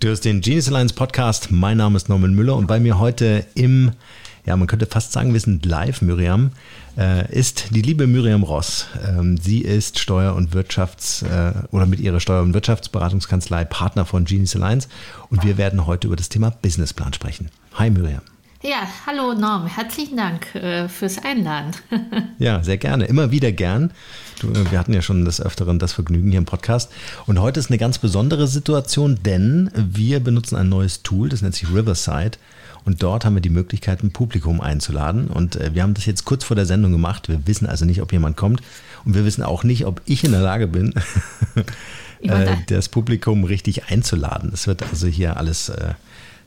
[0.00, 1.50] Du hast den Genius Alliance Podcast.
[1.50, 3.92] Mein Name ist Norman Müller und bei mir heute im,
[4.46, 6.52] ja, man könnte fast sagen, wir sind live, Miriam,
[6.96, 8.86] äh, ist die liebe Miriam Ross.
[9.06, 14.24] Ähm, sie ist Steuer- und Wirtschafts- äh, oder mit ihrer Steuer- und Wirtschaftsberatungskanzlei Partner von
[14.24, 14.88] Genius Alliance
[15.28, 17.50] und wir werden heute über das Thema Businessplan sprechen.
[17.74, 18.22] Hi Miriam.
[18.62, 21.70] Ja, hallo Norm, herzlichen Dank äh, fürs Einladen.
[22.38, 23.90] ja, sehr gerne, immer wieder gern.
[24.38, 26.92] Du, äh, wir hatten ja schon des Öfteren das Vergnügen hier im Podcast.
[27.24, 31.54] Und heute ist eine ganz besondere Situation, denn wir benutzen ein neues Tool, das nennt
[31.54, 32.32] sich Riverside.
[32.84, 35.28] Und dort haben wir die Möglichkeit, ein Publikum einzuladen.
[35.28, 37.30] Und äh, wir haben das jetzt kurz vor der Sendung gemacht.
[37.30, 38.60] Wir wissen also nicht, ob jemand kommt.
[39.06, 40.92] Und wir wissen auch nicht, ob ich in der Lage bin,
[42.20, 44.50] äh, das Publikum richtig einzuladen.
[44.52, 45.94] Es wird also hier alles äh,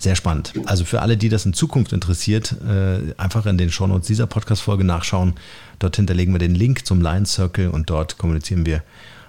[0.03, 0.53] sehr spannend.
[0.65, 4.83] Also für alle, die das in Zukunft interessiert, äh, einfach in den Shownotes dieser Podcast-Folge
[4.83, 5.33] nachschauen.
[5.79, 8.83] Dort hinterlegen wir den Link zum Lions Circle und dort kommunizieren wir,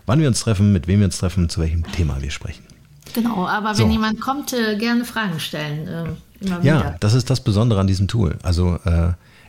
[0.07, 2.65] wann wir uns treffen, mit wem wir uns treffen, zu welchem Thema wir sprechen.
[3.15, 3.85] Genau, aber so.
[3.85, 5.89] wenn jemand kommt, äh, gerne Fragen stellen.
[5.89, 8.37] Äh, ja, das ist das Besondere an diesem Tool.
[8.43, 8.79] Also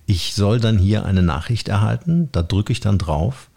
[0.05, 3.49] ich soll dann hier eine Nachricht erhalten, da drücke ich dann drauf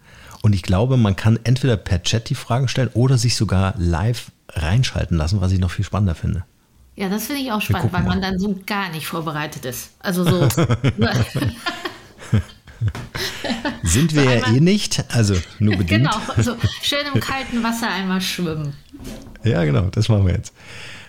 [0.43, 4.33] und ich glaube, man kann entweder per Chat die Fragen stellen oder sich sogar live
[4.49, 6.45] reinschalten lassen, was ich noch viel spannender finde.
[6.99, 9.91] Ja, das finde ich auch spannend, weil man dann so gar nicht vorbereitet ist.
[10.01, 10.41] Also so.
[13.85, 16.11] Sind wir so ja eh nicht, also nur bedingt.
[16.11, 18.73] Genau, so schön im kalten Wasser einmal schwimmen.
[19.45, 20.53] Ja, genau, das machen wir jetzt.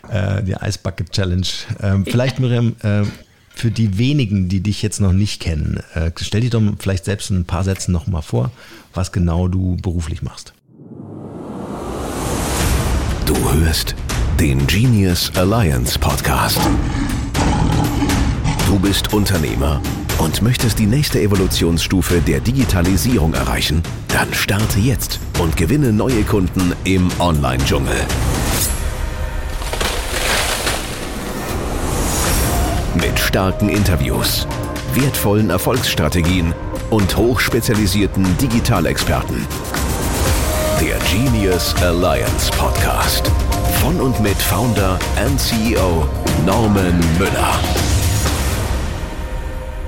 [0.08, 1.48] Äh, die Eisbucket Challenge.
[1.82, 3.02] Ähm, vielleicht, Miriam, äh,
[3.50, 7.32] für die wenigen, die dich jetzt noch nicht kennen, äh, stell dir doch vielleicht selbst
[7.32, 8.52] in ein paar Sätzen noch mal vor,
[8.94, 10.54] was genau du beruflich machst.
[13.26, 13.96] Du hörst
[14.40, 16.62] den Genius Alliance Podcast.
[18.68, 19.82] Du bist Unternehmer
[20.18, 23.84] und möchtest die nächste Evolutionsstufe der Digitalisierung erreichen?
[24.08, 27.98] Dann starte jetzt und gewinne neue Kunden im Online-Dschungel.
[32.96, 34.48] Mit starken Interviews,
[34.94, 36.54] wertvollen Erfolgsstrategien
[36.92, 39.46] und hochspezialisierten Digitalexperten.
[40.80, 43.30] Der Genius Alliance Podcast.
[43.90, 46.08] Von und mit Founder and CEO
[46.46, 47.60] Norman Müller.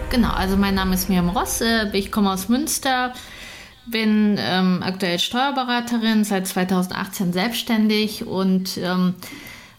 [0.09, 1.61] Genau, also mein Name ist Miriam Ross,
[1.93, 3.13] ich komme aus Münster,
[3.85, 9.13] bin ähm, aktuell Steuerberaterin, seit 2018 selbstständig und ähm,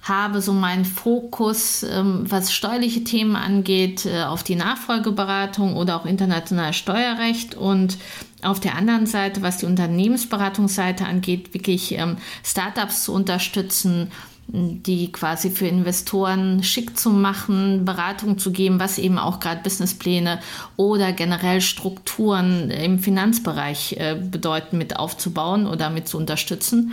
[0.03, 6.07] habe so meinen Fokus, ähm, was steuerliche Themen angeht, äh, auf die Nachfolgeberatung oder auch
[6.07, 7.99] internationales Steuerrecht und
[8.43, 14.11] auf der anderen Seite, was die Unternehmensberatungsseite angeht, wirklich ähm, Startups zu unterstützen,
[14.49, 20.41] die quasi für Investoren schick zu machen, Beratung zu geben, was eben auch gerade Businesspläne
[20.77, 26.93] oder generell Strukturen im Finanzbereich äh, bedeuten, mit aufzubauen oder mit zu unterstützen.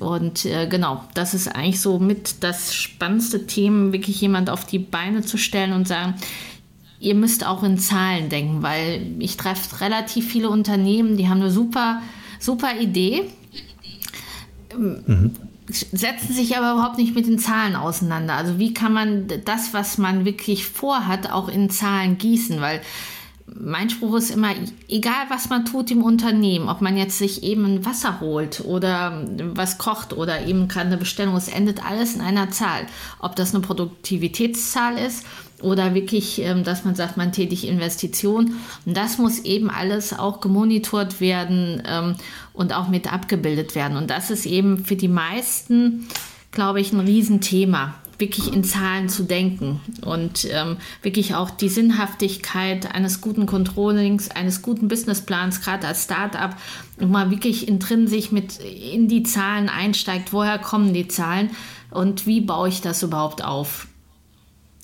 [0.00, 4.78] Und äh, genau, das ist eigentlich so mit das spannendste Thema, wirklich jemand auf die
[4.78, 6.14] Beine zu stellen und sagen,
[7.00, 11.50] ihr müsst auch in Zahlen denken, weil ich treffe relativ viele Unternehmen, die haben eine
[11.50, 12.00] super,
[12.40, 13.24] super Idee,
[14.76, 15.32] mhm.
[15.68, 18.34] setzen sich aber überhaupt nicht mit den Zahlen auseinander.
[18.34, 22.80] Also wie kann man das, was man wirklich vorhat, auch in Zahlen gießen, weil
[23.54, 24.50] mein Spruch ist immer,
[24.88, 29.24] egal was man tut im Unternehmen, ob man jetzt sich eben ein Wasser holt oder
[29.54, 32.86] was kocht oder eben gerade eine Bestellung, es endet alles in einer Zahl.
[33.20, 35.24] Ob das eine Produktivitätszahl ist
[35.62, 38.56] oder wirklich, ähm, dass man sagt, man tätigt Investitionen.
[38.84, 42.16] Und das muss eben alles auch gemonitort werden ähm,
[42.52, 43.96] und auch mit abgebildet werden.
[43.96, 46.06] Und das ist eben für die meisten,
[46.50, 52.94] glaube ich, ein Riesenthema wirklich in Zahlen zu denken und ähm, wirklich auch die Sinnhaftigkeit
[52.94, 56.56] eines guten Controllings, eines guten Businessplans, gerade als Startup,
[56.98, 61.50] mal wirklich intrinsisch mit in die Zahlen einsteigt, woher kommen die Zahlen
[61.90, 63.86] und wie baue ich das überhaupt auf?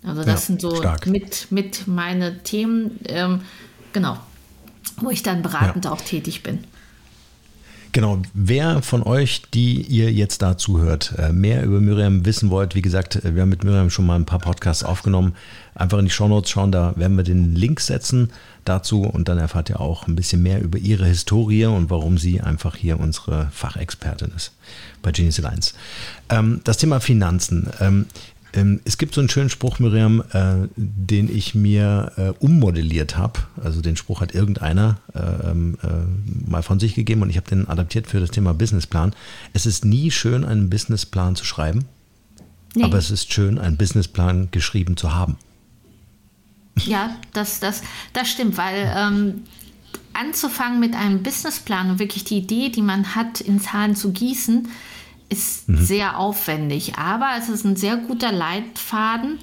[0.05, 3.43] Also das ja, sind so mit, mit meine Themen, ähm,
[3.93, 4.19] genau,
[5.01, 5.93] wo ich dann beratend ja.
[5.93, 6.65] auch tätig bin.
[7.95, 12.75] Genau, wer von euch, die ihr jetzt da zuhört, äh, mehr über Miriam wissen wollt,
[12.75, 15.35] wie gesagt, äh, wir haben mit Miriam schon mal ein paar Podcasts aufgenommen.
[15.75, 18.31] Einfach in die Shownotes schauen, da werden wir den Link setzen
[18.65, 22.41] dazu und dann erfahrt ihr auch ein bisschen mehr über ihre Historie und warum sie
[22.41, 24.53] einfach hier unsere Fachexpertin ist
[25.03, 25.75] bei Genius Alliance.
[26.31, 27.69] Ähm, das Thema Finanzen.
[28.55, 33.41] Ähm, es gibt so einen schönen Spruch, Miriam, äh, den ich mir äh, ummodelliert habe.
[33.63, 37.49] Also den Spruch hat irgendeiner äh, ähm, äh, mal von sich gegeben und ich habe
[37.49, 39.15] den adaptiert für das Thema Businessplan.
[39.53, 41.87] Es ist nie schön, einen Businessplan zu schreiben,
[42.75, 42.85] nee.
[42.85, 45.37] aber es ist schön, einen Businessplan geschrieben zu haben.
[46.77, 47.83] Ja, das, das,
[48.13, 49.43] das stimmt, weil ähm,
[50.15, 54.69] anzufangen mit einem Businessplan und wirklich die Idee, die man hat, in Zahlen zu gießen,
[55.33, 55.79] ist mhm.
[55.79, 59.39] sehr aufwendig, aber es ist ein sehr guter Leitfaden,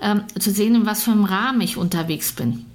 [0.00, 2.66] ähm, zu sehen, in was für einem Rahmen ich unterwegs bin.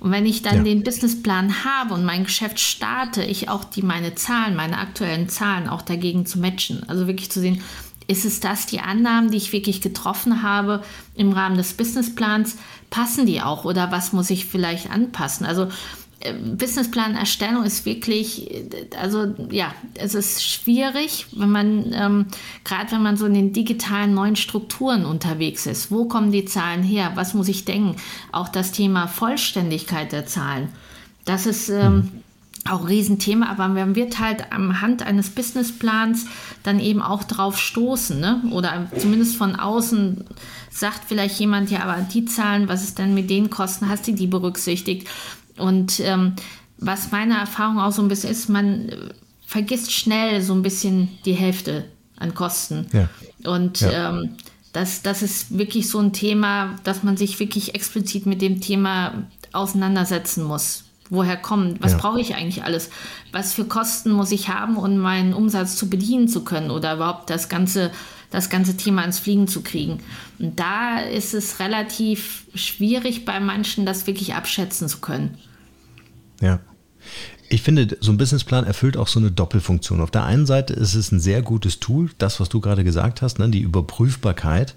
[0.00, 0.62] Und wenn ich dann ja.
[0.64, 5.66] den Businessplan habe und mein Geschäft starte, ich auch die meine Zahlen, meine aktuellen Zahlen
[5.66, 6.86] auch dagegen zu matchen.
[6.88, 7.62] Also wirklich zu sehen,
[8.06, 10.82] ist es das, die Annahmen, die ich wirklich getroffen habe
[11.14, 12.58] im Rahmen des Businessplans,
[12.90, 15.46] passen die auch oder was muss ich vielleicht anpassen?
[15.46, 15.68] Also
[16.32, 18.50] Businessplan-Erstellung ist wirklich,
[18.98, 22.26] also ja, es ist schwierig, wenn man, ähm,
[22.64, 25.90] gerade wenn man so in den digitalen neuen Strukturen unterwegs ist.
[25.90, 27.12] Wo kommen die Zahlen her?
[27.14, 27.96] Was muss ich denken?
[28.32, 30.68] Auch das Thema Vollständigkeit der Zahlen.
[31.26, 32.10] Das ist ähm, mhm.
[32.70, 36.26] auch ein Riesenthema, aber man wird halt am Hand eines Businessplans
[36.62, 38.42] dann eben auch drauf stoßen, ne?
[38.50, 40.24] oder zumindest von außen
[40.70, 44.12] sagt vielleicht jemand, ja, aber die Zahlen, was ist denn mit den Kosten, hast du
[44.12, 45.08] die berücksichtigt?
[45.56, 46.34] Und ähm,
[46.78, 48.90] was meine Erfahrung auch so ein bisschen ist, man
[49.46, 51.84] vergisst schnell so ein bisschen die Hälfte
[52.16, 52.86] an Kosten.
[52.92, 53.08] Ja.
[53.50, 54.10] Und ja.
[54.10, 54.36] Ähm,
[54.72, 59.24] das, das ist wirklich so ein Thema, dass man sich wirklich explizit mit dem Thema
[59.52, 60.84] auseinandersetzen muss.
[61.10, 61.76] Woher kommen?
[61.80, 61.98] Was ja.
[61.98, 62.90] brauche ich eigentlich alles?
[63.30, 67.28] Was für Kosten muss ich haben, um meinen Umsatz zu bedienen zu können oder überhaupt
[67.28, 67.90] das ganze,
[68.30, 69.98] das ganze Thema ins Fliegen zu kriegen?
[70.38, 75.36] Und da ist es relativ schwierig bei manchen, das wirklich abschätzen zu können.
[76.40, 76.60] Ja.
[77.50, 80.00] Ich finde, so ein Businessplan erfüllt auch so eine Doppelfunktion.
[80.00, 83.20] Auf der einen Seite ist es ein sehr gutes Tool, das, was du gerade gesagt
[83.20, 84.74] hast, ne, die Überprüfbarkeit.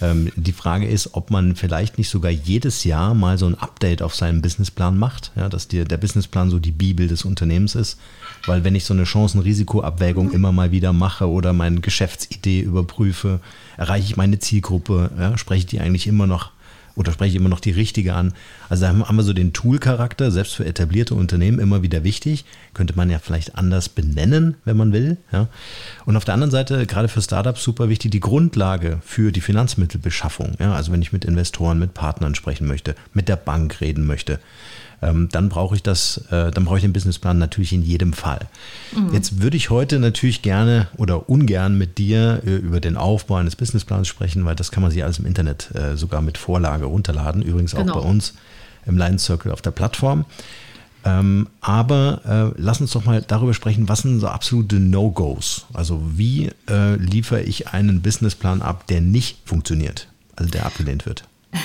[0.00, 4.02] Ähm, die Frage ist, ob man vielleicht nicht sogar jedes Jahr mal so ein Update
[4.02, 7.98] auf seinen Businessplan macht, ja, dass dir der Businessplan so die Bibel des Unternehmens ist.
[8.46, 13.40] Weil wenn ich so eine Chancen-Risiko-Abwägung immer mal wieder mache oder meine Geschäftsidee überprüfe,
[13.76, 16.50] erreiche ich meine Zielgruppe, ja, spreche ich die eigentlich immer noch
[16.98, 18.34] oder spreche ich immer noch die richtige an?
[18.68, 22.44] Also da haben wir so den Tool-Charakter, selbst für etablierte Unternehmen immer wieder wichtig.
[22.74, 25.16] Könnte man ja vielleicht anders benennen, wenn man will.
[25.32, 25.48] Ja.
[26.06, 30.56] Und auf der anderen Seite, gerade für Startups super wichtig, die Grundlage für die Finanzmittelbeschaffung.
[30.58, 30.74] Ja.
[30.74, 34.40] Also wenn ich mit Investoren, mit Partnern sprechen möchte, mit der Bank reden möchte
[35.00, 38.40] dann brauche ich das, äh, dann brauche ich den Businessplan natürlich in jedem Fall.
[38.94, 39.14] Mhm.
[39.14, 43.56] Jetzt würde ich heute natürlich gerne oder ungern mit dir äh, über den Aufbau eines
[43.56, 47.42] Businessplans sprechen, weil das kann man sich alles im Internet äh, sogar mit Vorlage runterladen,
[47.42, 47.94] übrigens auch genau.
[47.94, 48.34] bei uns
[48.86, 50.24] im Lions Circle auf der Plattform.
[51.04, 55.66] Ähm, aber äh, lass uns doch mal darüber sprechen, was sind so absolute No-Gos?
[55.72, 61.24] Also wie äh, liefere ich einen Businessplan ab, der nicht funktioniert, also der abgelehnt wird?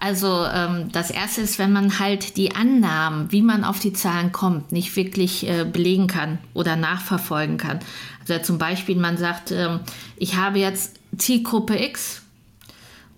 [0.00, 4.32] Also ähm, das Erste ist, wenn man halt die Annahmen, wie man auf die Zahlen
[4.32, 7.80] kommt, nicht wirklich äh, belegen kann oder nachverfolgen kann.
[8.20, 9.80] Also zum Beispiel, man sagt, ähm,
[10.16, 12.22] ich habe jetzt Zielgruppe X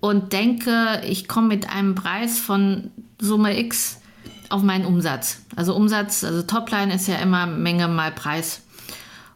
[0.00, 2.90] und denke, ich komme mit einem Preis von
[3.20, 4.00] Summe X
[4.48, 5.42] auf meinen Umsatz.
[5.56, 8.62] Also Umsatz, also Topline ist ja immer Menge mal Preis.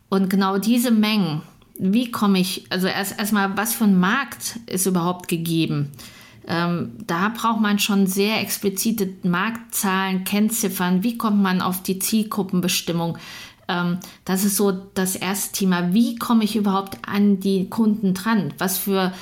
[0.09, 1.43] Und genau diese Mengen,
[1.79, 5.91] wie komme ich, also erst erstmal, was für ein Markt ist überhaupt gegeben?
[6.47, 11.03] Ähm, da braucht man schon sehr explizite Marktzahlen, Kennziffern.
[11.03, 13.19] Wie kommt man auf die Zielgruppenbestimmung?
[13.69, 15.95] Ähm, das ist so das erste Thema.
[15.95, 18.53] Wie komme ich überhaupt an die Kunden dran?
[18.59, 19.13] Was für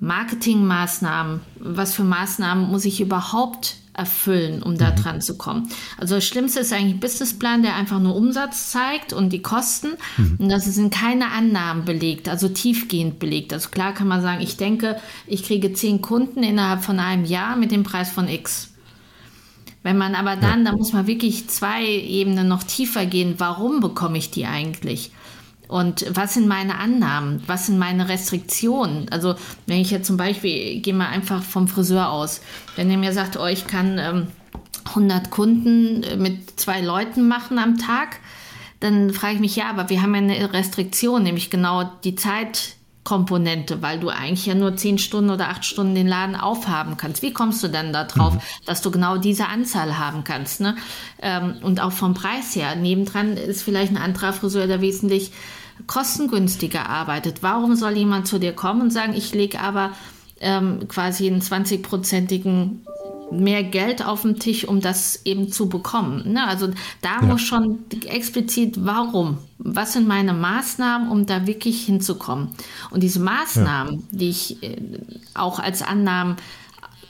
[0.00, 4.96] Marketingmaßnahmen, was für Maßnahmen muss ich überhaupt erfüllen, um da mhm.
[4.96, 5.68] dran zu kommen.
[5.98, 9.92] Also das Schlimmste ist eigentlich ein Businessplan, der einfach nur Umsatz zeigt und die Kosten.
[10.16, 10.36] Mhm.
[10.38, 13.52] Und das sind keine Annahmen belegt, also tiefgehend belegt.
[13.52, 14.96] Also klar kann man sagen, ich denke,
[15.26, 18.70] ich kriege zehn Kunden innerhalb von einem Jahr mit dem Preis von X.
[19.84, 23.34] Wenn man aber dann, da muss man wirklich zwei Ebenen noch tiefer gehen.
[23.36, 25.12] Warum bekomme ich die eigentlich?
[25.74, 27.42] Und was sind meine Annahmen?
[27.48, 29.08] Was sind meine Restriktionen?
[29.10, 29.34] Also,
[29.66, 32.42] wenn ich jetzt zum Beispiel, gehe mal einfach vom Friseur aus.
[32.76, 34.28] Wenn er mir sagt, oh, ich kann ähm,
[34.90, 38.20] 100 Kunden äh, mit zwei Leuten machen am Tag,
[38.78, 43.82] dann frage ich mich, ja, aber wir haben ja eine Restriktion, nämlich genau die Zeitkomponente,
[43.82, 47.20] weil du eigentlich ja nur 10 Stunden oder 8 Stunden den Laden aufhaben kannst.
[47.22, 48.40] Wie kommst du denn darauf, mhm.
[48.64, 50.60] dass du genau diese Anzahl haben kannst?
[50.60, 50.76] Ne?
[51.20, 52.76] Ähm, und auch vom Preis her.
[52.76, 55.32] Nebendran ist vielleicht ein anderer Friseur, der wesentlich
[55.86, 57.42] kostengünstiger arbeitet.
[57.42, 59.92] Warum soll jemand zu dir kommen und sagen, ich lege aber
[60.40, 62.80] ähm, quasi einen 20-prozentigen
[63.30, 66.32] mehr Geld auf den Tisch, um das eben zu bekommen.
[66.32, 66.46] Ne?
[66.46, 66.68] Also
[67.00, 67.22] da ja.
[67.22, 69.38] muss schon explizit, warum?
[69.58, 72.50] Was sind meine Maßnahmen, um da wirklich hinzukommen?
[72.90, 74.00] Und diese Maßnahmen, ja.
[74.10, 74.76] die ich äh,
[75.34, 76.36] auch als Annahmen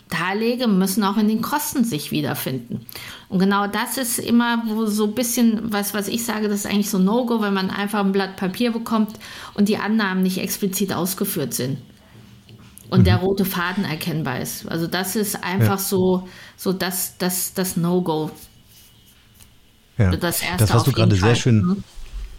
[0.08, 2.86] darlege, müssen auch in den Kosten sich wiederfinden.
[3.28, 6.66] Und genau das ist immer wo so ein bisschen, was, was ich sage, das ist
[6.66, 9.18] eigentlich so No-Go, wenn man einfach ein Blatt Papier bekommt
[9.54, 11.78] und die Annahmen nicht explizit ausgeführt sind.
[12.90, 13.04] Und mhm.
[13.04, 14.68] der rote Faden erkennbar ist.
[14.68, 15.78] Also das ist einfach ja.
[15.78, 18.30] so, so das, das, das No-Go.
[19.98, 20.14] Ja.
[20.16, 21.62] Das, erste das hast du gerade sehr schön.
[21.64, 21.84] Mhm.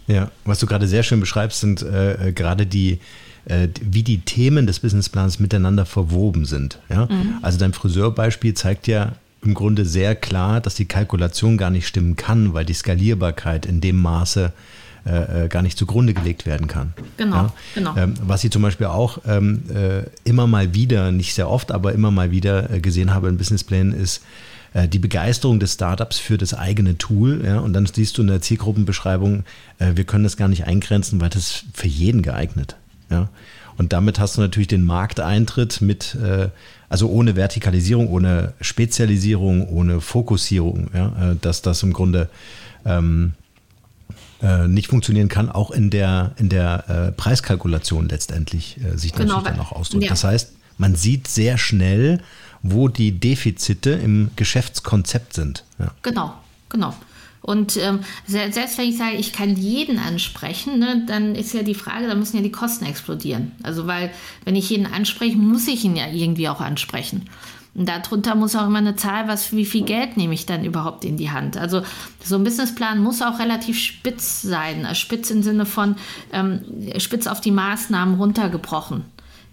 [0.06, 3.00] Ja, was du gerade sehr schön beschreibst, sind äh, gerade die,
[3.46, 6.78] äh, wie die Themen des Businessplans miteinander verwoben sind.
[6.88, 7.06] Ja?
[7.06, 7.38] Mhm.
[7.42, 9.16] Also dein Friseurbeispiel zeigt ja
[9.46, 13.80] im Grunde sehr klar, dass die Kalkulation gar nicht stimmen kann, weil die Skalierbarkeit in
[13.80, 14.52] dem Maße
[15.06, 16.92] äh, äh, gar nicht zugrunde gelegt werden kann.
[17.16, 17.52] Genau, ja?
[17.76, 17.96] genau.
[17.96, 21.92] Ähm, was ich zum Beispiel auch ähm, äh, immer mal wieder, nicht sehr oft, aber
[21.92, 24.24] immer mal wieder äh, gesehen habe in Businessplänen ist,
[24.74, 27.42] äh, die Begeisterung des Startups für das eigene Tool.
[27.44, 29.44] Ja, und dann siehst du in der Zielgruppenbeschreibung,
[29.78, 32.74] äh, wir können das gar nicht eingrenzen, weil das ist für jeden geeignet.
[33.08, 33.28] Ja.
[33.76, 36.48] Und damit hast du natürlich den Markteintritt mit, äh,
[36.88, 42.28] also ohne Vertikalisierung, ohne Spezialisierung, ohne Fokussierung, ja, äh, dass das im Grunde
[42.84, 43.34] ähm,
[44.42, 49.36] äh, nicht funktionieren kann, auch in der, in der äh, Preiskalkulation letztendlich äh, sich genau,
[49.36, 50.04] natürlich dann auch ausdrückt.
[50.04, 50.10] Ja.
[50.10, 52.20] Das heißt, man sieht sehr schnell,
[52.62, 55.64] wo die Defizite im Geschäftskonzept sind.
[55.78, 55.92] Ja.
[56.02, 56.34] Genau,
[56.68, 56.94] genau.
[57.46, 61.76] Und ähm, selbst wenn ich sage, ich kann jeden ansprechen, ne, dann ist ja die
[61.76, 63.52] Frage, da müssen ja die Kosten explodieren.
[63.62, 64.10] Also weil,
[64.44, 67.30] wenn ich jeden anspreche, muss ich ihn ja irgendwie auch ansprechen.
[67.74, 71.04] Und darunter muss auch immer eine Zahl, was, wie viel Geld nehme ich dann überhaupt
[71.04, 71.56] in die Hand.
[71.56, 71.82] Also
[72.20, 74.84] so ein Businessplan muss auch relativ spitz sein.
[74.84, 75.94] Also spitz im Sinne von
[76.32, 76.62] ähm,
[76.98, 79.04] spitz auf die Maßnahmen runtergebrochen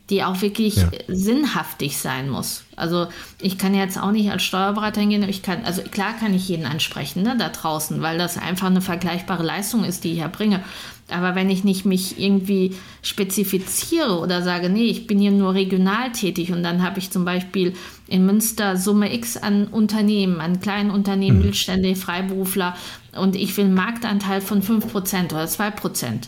[0.10, 0.90] die auch wirklich ja.
[1.08, 2.64] sinnhaftig sein muss.
[2.76, 3.08] Also
[3.40, 6.66] ich kann jetzt auch nicht als Steuerberater hingehen, ich kann, also klar kann ich jeden
[6.66, 10.62] ansprechen ne, da draußen, weil das einfach eine vergleichbare Leistung ist, die ich erbringe.
[11.10, 16.12] Aber wenn ich nicht mich irgendwie spezifiziere oder sage, nee, ich bin hier nur regional
[16.12, 17.74] tätig und dann habe ich zum Beispiel
[18.08, 21.44] in Münster Summe X an Unternehmen, an kleinen Unternehmen, mhm.
[21.44, 22.76] Mittelstände, Freiberufler
[23.16, 26.28] und ich will einen Marktanteil von 5% oder 2%.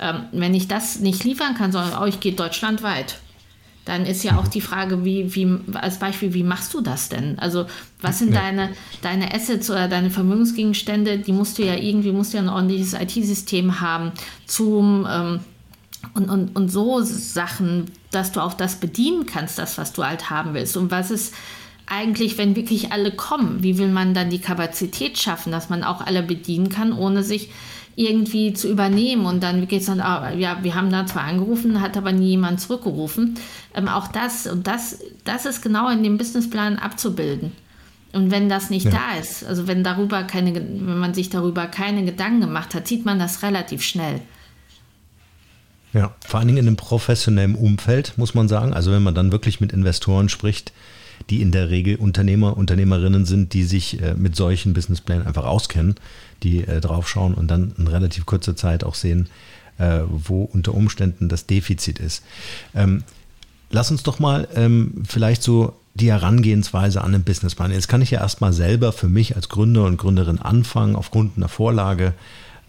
[0.00, 3.18] Ähm, wenn ich das nicht liefern kann, sondern oh, ich gehe deutschlandweit,
[3.88, 7.38] dann ist ja auch die Frage, wie, wie, als Beispiel, wie machst du das denn?
[7.38, 7.64] Also,
[8.02, 8.42] was sind ja.
[8.42, 11.18] deine, deine Assets oder deine Vermögensgegenstände?
[11.18, 14.12] Die musst du ja irgendwie, musst du ja ein ordentliches IT-System haben,
[14.46, 15.40] Zoom ähm,
[16.12, 20.28] und, und, und so Sachen, dass du auch das bedienen kannst, das, was du halt
[20.28, 20.76] haben willst.
[20.76, 21.34] Und was ist
[21.86, 23.62] eigentlich, wenn wirklich alle kommen?
[23.62, 27.50] Wie will man dann die Kapazität schaffen, dass man auch alle bedienen kann, ohne sich
[27.98, 29.26] irgendwie zu übernehmen.
[29.26, 32.30] Und dann geht es dann, ah, ja, wir haben da zwar angerufen, hat aber nie
[32.30, 33.34] jemand zurückgerufen.
[33.74, 37.52] Ähm, auch das, und das, das ist genau in dem Businessplan abzubilden.
[38.12, 38.92] Und wenn das nicht ja.
[38.92, 43.04] da ist, also wenn darüber keine, wenn man sich darüber keine Gedanken gemacht hat, sieht
[43.04, 44.20] man das relativ schnell.
[45.92, 48.74] Ja, vor allen Dingen in einem professionellen Umfeld, muss man sagen.
[48.74, 50.72] Also wenn man dann wirklich mit Investoren spricht,
[51.30, 55.96] die in der Regel Unternehmer, Unternehmerinnen sind, die sich äh, mit solchen Businessplänen einfach auskennen,
[56.42, 59.28] die äh, draufschauen und dann in relativ kurzer Zeit auch sehen,
[59.78, 62.22] äh, wo unter Umständen das Defizit ist.
[62.74, 63.04] Ähm,
[63.70, 67.72] lass uns doch mal ähm, vielleicht so die Herangehensweise an den Businessplan.
[67.72, 71.48] Jetzt kann ich ja erstmal selber für mich als Gründer und Gründerin anfangen, aufgrund einer
[71.48, 72.14] Vorlage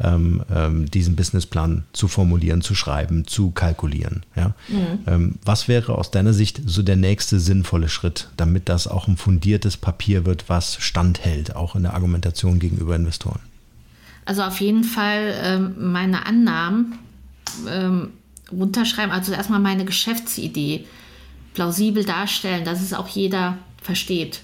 [0.01, 4.24] ähm, ähm, diesen Businessplan zu formulieren, zu schreiben, zu kalkulieren.
[4.36, 4.53] Ja?
[4.68, 5.00] Mhm.
[5.08, 9.18] Ähm, was wäre aus deiner Sicht so der nächste sinnvolle Schritt, damit das auch ein
[9.18, 13.39] fundiertes Papier wird, was standhält, auch in der Argumentation gegenüber Investoren?
[14.25, 17.00] Also auf jeden Fall ähm, meine Annahmen
[17.68, 18.12] ähm,
[18.51, 20.86] runterschreiben, also erstmal meine Geschäftsidee
[21.53, 24.41] plausibel darstellen, dass es auch jeder versteht.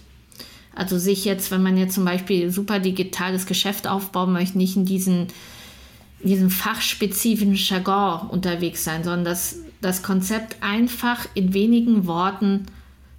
[0.75, 4.85] Also sich jetzt, wenn man jetzt zum Beispiel super digitales Geschäft aufbauen möchte, nicht in
[4.85, 5.27] diesen,
[6.21, 12.65] diesem fachspezifischen Jargon unterwegs sein, sondern das, das Konzept einfach in wenigen Worten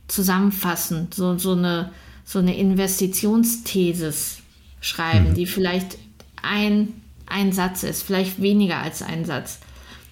[0.06, 1.90] zusammenfassen, so, so, eine,
[2.24, 4.42] so eine Investitionsthesis
[4.80, 5.34] schreiben, mhm.
[5.34, 5.96] die vielleicht
[6.42, 6.92] ein,
[7.26, 9.60] ein Satz ist, vielleicht weniger als ein Satz.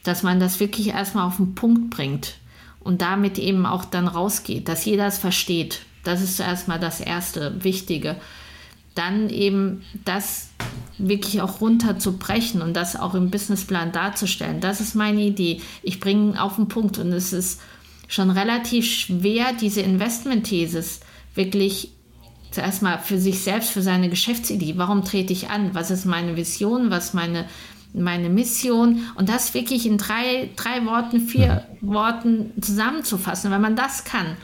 [0.02, 2.36] Dass man das wirklich erstmal auf den Punkt bringt
[2.80, 5.80] und damit eben auch dann rausgeht, dass jeder es versteht.
[6.04, 8.16] Das ist zuerst mal das erste Wichtige.
[8.94, 10.50] Dann eben das
[10.98, 14.60] wirklich auch runterzubrechen und das auch im Businessplan darzustellen.
[14.60, 15.60] Das ist meine Idee.
[15.82, 17.60] Ich bringe auf den Punkt und es ist
[18.06, 21.00] schon relativ schwer, diese Investment-Thesis
[21.34, 21.90] wirklich
[22.54, 24.74] zuerst mal für sich selbst, für seine Geschäftsidee.
[24.76, 25.74] Warum trete ich an?
[25.74, 26.90] Was ist meine Vision?
[26.90, 27.46] Was ist meine,
[27.92, 29.00] meine Mission?
[29.16, 31.94] Und das wirklich in drei, drei Worten, vier mhm.
[31.94, 33.50] Worten zusammenzufassen.
[33.50, 34.36] Wenn man das kann,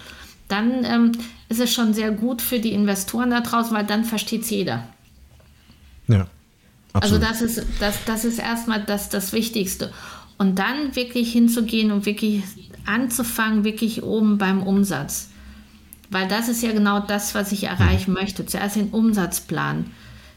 [0.51, 1.13] dann ähm,
[1.49, 4.85] ist es schon sehr gut für die Investoren da draußen, weil dann versteht es jeder.
[6.07, 6.27] Ja.
[6.93, 7.25] Also absolut.
[7.25, 9.93] Also das ist, das, das ist erstmal das, das Wichtigste.
[10.39, 12.43] Und dann wirklich hinzugehen und wirklich
[12.87, 15.29] anzufangen, wirklich oben beim Umsatz.
[16.09, 18.45] Weil das ist ja genau das, was ich erreichen möchte.
[18.47, 19.87] Zuerst den Umsatzplan.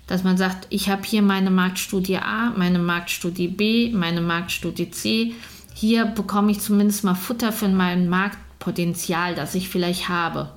[0.05, 5.33] Dass man sagt, ich habe hier meine Marktstudie A, meine Marktstudie B, meine Marktstudie C.
[5.73, 8.09] Hier bekomme ich zumindest mal Futter für mein
[8.63, 10.49] Marktpotenzial, das ich vielleicht habe.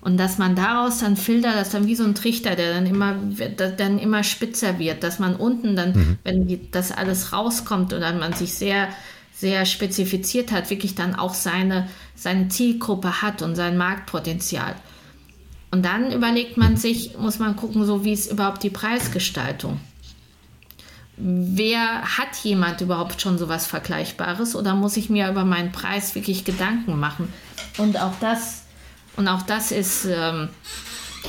[0.00, 2.86] Und dass man daraus dann filtert, das ist dann wie so ein Trichter, der dann
[2.86, 6.18] immer, der dann immer spitzer wird, dass man unten dann, mhm.
[6.22, 8.88] wenn das alles rauskommt und dann man sich sehr,
[9.32, 14.74] sehr spezifiziert hat, wirklich dann auch seine, seine Zielgruppe hat und sein Marktpotenzial.
[15.70, 19.80] Und dann überlegt man sich, muss man gucken, so wie ist überhaupt die Preisgestaltung.
[21.20, 26.44] Wer hat jemand überhaupt schon sowas Vergleichbares oder muss ich mir über meinen Preis wirklich
[26.44, 27.32] Gedanken machen?
[27.76, 28.66] Und auch das,
[29.16, 30.48] und auch das ist ähm,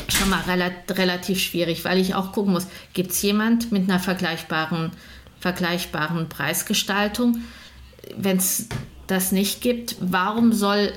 [0.08, 4.00] schon mal rela relativ schwierig, weil ich auch gucken muss, gibt es jemand mit einer
[4.00, 4.91] vergleichbaren,
[5.39, 7.41] vergleichbaren Preisgestaltung?
[8.15, 8.67] Wenn es
[9.08, 10.93] das nicht gibt, warum soll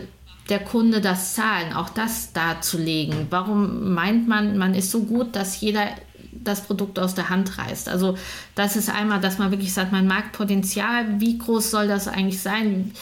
[0.49, 3.28] der Kunde das zahlen, auch das darzulegen.
[3.30, 5.87] Warum meint man, man ist so gut, dass jeder
[6.44, 7.88] das Produkt aus der Hand reißt?
[7.88, 8.16] Also
[8.54, 12.92] das ist einmal, dass man wirklich sagt, mein Marktpotenzial, wie groß soll das eigentlich sein?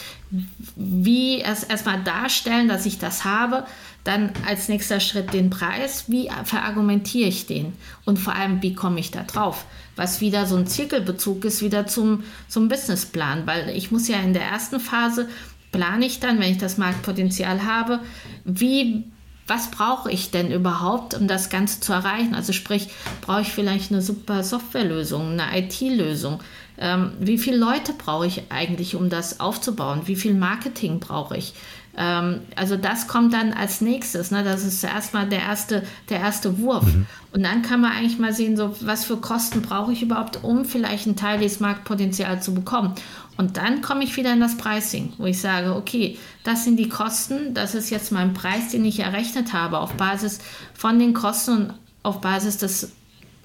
[0.75, 3.65] Wie erst erstmal darstellen, dass ich das habe,
[4.03, 7.73] dann als nächster Schritt den Preis, wie verargumentiere ich den
[8.05, 9.65] und vor allem, wie komme ich da drauf?
[9.95, 14.33] Was wieder so ein Zirkelbezug ist, wieder zum, zum Businessplan, weil ich muss ja in
[14.33, 15.29] der ersten Phase
[15.71, 17.99] plane ich dann, wenn ich das Marktpotenzial habe,
[18.43, 19.05] wie,
[19.51, 22.35] was brauche ich denn überhaupt, um das Ganze zu erreichen?
[22.35, 22.87] Also sprich,
[23.19, 26.39] brauche ich vielleicht eine super Softwarelösung, eine IT-Lösung?
[26.77, 30.03] Ähm, wie viele Leute brauche ich eigentlich, um das aufzubauen?
[30.05, 31.53] Wie viel Marketing brauche ich?
[31.97, 34.31] Ähm, also das kommt dann als nächstes.
[34.31, 34.45] Ne?
[34.45, 36.85] Das ist erstmal der erste, der erste Wurf.
[36.85, 37.05] Mhm.
[37.33, 40.63] Und dann kann man eigentlich mal sehen, so was für Kosten brauche ich überhaupt, um
[40.63, 42.95] vielleicht einen Teil des Marktpotenzials zu bekommen.
[43.37, 46.89] Und dann komme ich wieder in das Pricing, wo ich sage, okay, das sind die
[46.89, 50.39] Kosten, das ist jetzt mein Preis, den ich errechnet habe auf Basis
[50.73, 51.73] von den Kosten und
[52.03, 52.91] auf Basis des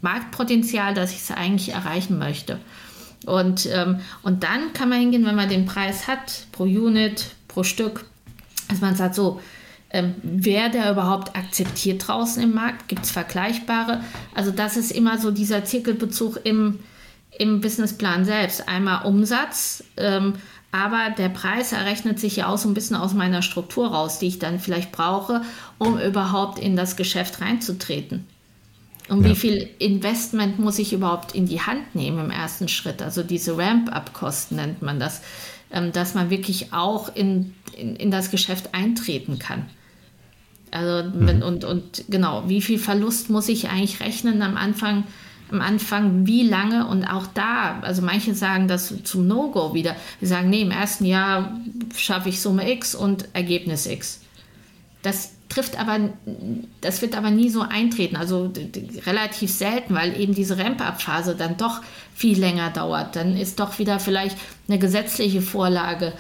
[0.02, 2.59] Marktpotenzials, das ich eigentlich erreichen möchte.
[3.25, 7.62] Und, ähm, und dann kann man hingehen, wenn man den Preis hat, pro Unit, pro
[7.62, 8.05] Stück,
[8.69, 9.40] dass man sagt, so,
[9.90, 14.02] ähm, wer der überhaupt akzeptiert draußen im Markt, gibt es vergleichbare.
[14.35, 16.81] Also das ist immer so dieser Zirkelbezug im,
[17.38, 18.69] im Businessplan selbst.
[18.69, 20.35] Einmal Umsatz, ähm,
[20.73, 24.26] aber der Preis errechnet sich ja auch so ein bisschen aus meiner Struktur raus, die
[24.26, 25.43] ich dann vielleicht brauche,
[25.78, 28.26] um überhaupt in das Geschäft reinzutreten.
[29.08, 29.30] Und ja.
[29.30, 33.02] wie viel Investment muss ich überhaupt in die Hand nehmen im ersten Schritt?
[33.02, 35.23] Also diese Ramp-up-Kosten nennt man das.
[35.73, 39.67] Ähm, dass man wirklich auch in, in, in das Geschäft eintreten kann.
[40.71, 41.43] Also mhm.
[41.43, 45.04] und, und genau, wie viel Verlust muss ich eigentlich rechnen am Anfang?
[45.50, 49.95] Am Anfang, wie lange und auch da, also manche sagen das zum No-Go wieder.
[50.21, 51.61] Die sagen, nee, im ersten Jahr
[51.97, 54.21] schaffe ich Summe X und Ergebnis X.
[55.02, 56.11] Das trifft aber,
[56.80, 58.52] das wird aber nie so eintreten, also
[59.06, 61.80] relativ selten, weil eben diese Ramp-Up-Phase dann doch
[62.15, 63.15] viel länger dauert.
[63.15, 64.37] Dann ist doch wieder vielleicht
[64.69, 66.13] eine gesetzliche Vorlage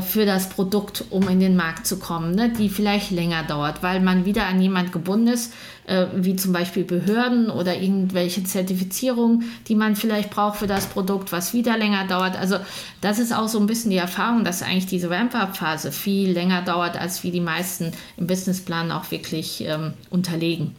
[0.00, 4.00] für das Produkt, um in den Markt zu kommen, ne, die vielleicht länger dauert, weil
[4.00, 5.52] man wieder an jemand gebunden ist,
[5.86, 11.32] äh, wie zum Beispiel Behörden oder irgendwelche Zertifizierungen, die man vielleicht braucht für das Produkt,
[11.32, 12.38] was wieder länger dauert.
[12.38, 12.58] Also
[13.00, 16.96] das ist auch so ein bisschen die Erfahrung, dass eigentlich diese Ramp-up-Phase viel länger dauert,
[16.96, 20.76] als wie die meisten im Businessplan auch wirklich ähm, unterlegen.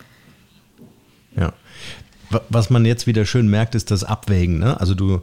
[1.36, 1.54] Ja.
[2.50, 4.58] Was man jetzt wieder schön merkt, ist das Abwägen.
[4.58, 4.80] Ne?
[4.80, 5.20] Also du, äh,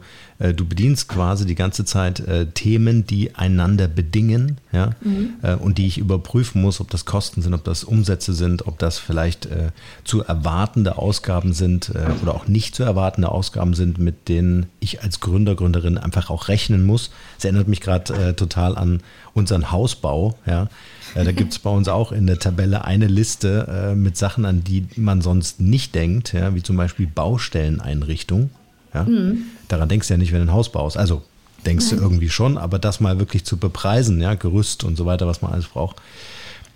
[0.49, 4.91] du bedienst quasi die ganze Zeit äh, Themen, die einander bedingen ja?
[5.01, 5.33] Mhm.
[5.41, 8.79] Äh, und die ich überprüfen muss, ob das Kosten sind, ob das Umsätze sind, ob
[8.79, 9.71] das vielleicht äh,
[10.03, 15.03] zu erwartende Ausgaben sind äh, oder auch nicht zu erwartende Ausgaben sind, mit denen ich
[15.03, 17.11] als Gründer, Gründerin einfach auch rechnen muss.
[17.37, 19.01] Es erinnert mich gerade äh, total an
[19.33, 20.37] unseren Hausbau.
[20.45, 20.67] Ja?
[21.13, 24.63] Da gibt es bei uns auch in der Tabelle eine Liste äh, mit Sachen, an
[24.63, 28.49] die man sonst nicht denkt, ja, wie zum Beispiel Baustelleneinrichtung.
[28.93, 29.03] Ja?
[29.03, 29.43] Mhm.
[29.71, 30.97] Daran denkst du ja nicht, wenn du ein Haus baust.
[30.97, 31.23] Also
[31.65, 31.97] denkst Nein.
[31.97, 35.41] du irgendwie schon, aber das mal wirklich zu bepreisen, ja, Gerüst und so weiter, was
[35.41, 35.97] man alles braucht,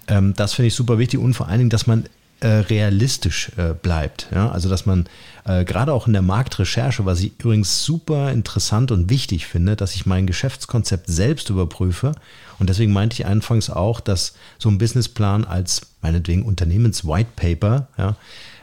[0.07, 2.05] ähm, das finde ich super wichtig und vor allen Dingen, dass man
[2.41, 4.27] äh, realistisch äh, bleibt.
[4.33, 4.51] Ja?
[4.51, 5.07] Also dass man
[5.45, 9.95] äh, gerade auch in der Marktrecherche, was ich übrigens super interessant und wichtig finde, dass
[9.95, 12.11] ich mein Geschäftskonzept selbst überprüfe.
[12.59, 18.15] Und deswegen meinte ich anfangs auch, dass so ein Businessplan als meinetwegen Unternehmens-White Paper ja,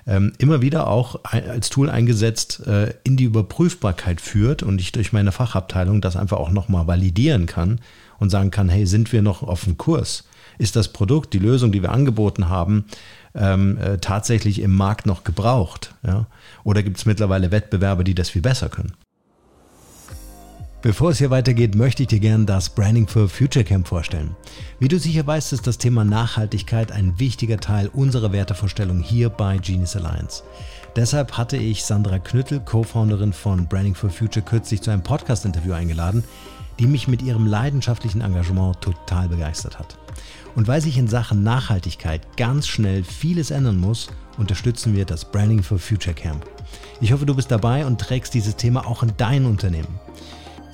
[0.06, 5.12] ähm, immer wieder auch als Tool eingesetzt äh, in die Überprüfbarkeit führt und ich durch
[5.12, 7.80] meine Fachabteilung das einfach auch nochmal validieren kann
[8.18, 10.24] und sagen kann, hey, sind wir noch auf dem Kurs?
[10.58, 12.84] Ist das Produkt, die Lösung, die wir angeboten haben,
[13.34, 15.94] ähm, äh, tatsächlich im Markt noch gebraucht?
[16.06, 16.26] Ja?
[16.64, 18.92] Oder gibt es mittlerweile Wettbewerber, die das viel besser können?
[20.82, 24.34] Bevor es hier weitergeht, möchte ich dir gerne das Branding for Future Camp vorstellen.
[24.80, 29.58] Wie du sicher weißt, ist das Thema Nachhaltigkeit ein wichtiger Teil unserer Wertevorstellung hier bei
[29.58, 30.42] Genius Alliance.
[30.96, 36.24] Deshalb hatte ich Sandra Knüttel, Co-Founderin von Branding for Future, kürzlich zu einem Podcast-Interview eingeladen,
[36.80, 39.96] die mich mit ihrem leidenschaftlichen Engagement total begeistert hat.
[40.56, 45.62] Und weil sich in Sachen Nachhaltigkeit ganz schnell vieles ändern muss, unterstützen wir das Branding
[45.62, 46.44] for Future Camp.
[47.00, 50.00] Ich hoffe, du bist dabei und trägst dieses Thema auch in dein Unternehmen.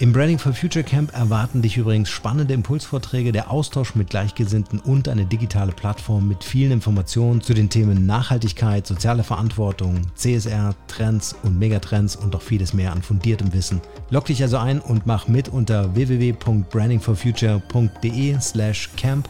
[0.01, 5.09] Im Branding for Future Camp erwarten dich übrigens spannende Impulsvorträge, der Austausch mit Gleichgesinnten und
[5.09, 11.59] eine digitale Plattform mit vielen Informationen zu den Themen Nachhaltigkeit, soziale Verantwortung, CSR, Trends und
[11.59, 13.81] Megatrends und noch vieles mehr an fundiertem Wissen.
[14.11, 19.29] Log dich also ein und mach mit unter www.brandingforfuture.de slash camp.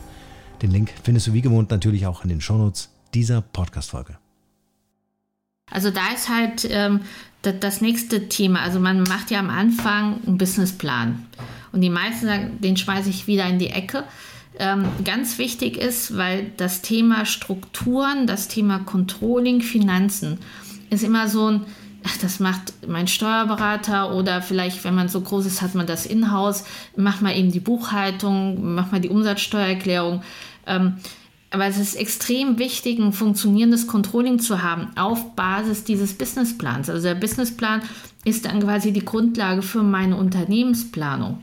[0.60, 4.18] Den Link findest du wie gewohnt natürlich auch in den Shownotes dieser Podcast-Folge.
[5.70, 7.00] Also da ist halt ähm,
[7.42, 8.60] das nächste Thema.
[8.60, 11.26] Also man macht ja am Anfang einen Businessplan.
[11.72, 14.04] Und die meisten sagen, den schmeiße ich wieder in die Ecke.
[14.58, 20.38] Ähm, ganz wichtig ist, weil das Thema Strukturen, das Thema Controlling, Finanzen
[20.90, 21.60] ist immer so ein,
[22.22, 26.64] das macht mein Steuerberater oder vielleicht, wenn man so groß ist, hat man das in-house,
[26.96, 30.22] macht man eben die Buchhaltung, macht man die Umsatzsteuererklärung.
[30.66, 30.94] Ähm,
[31.50, 36.90] aber es ist extrem wichtig, ein funktionierendes Controlling zu haben auf Basis dieses Businessplans.
[36.90, 37.82] Also der Businessplan
[38.24, 41.42] ist dann quasi die Grundlage für meine Unternehmensplanung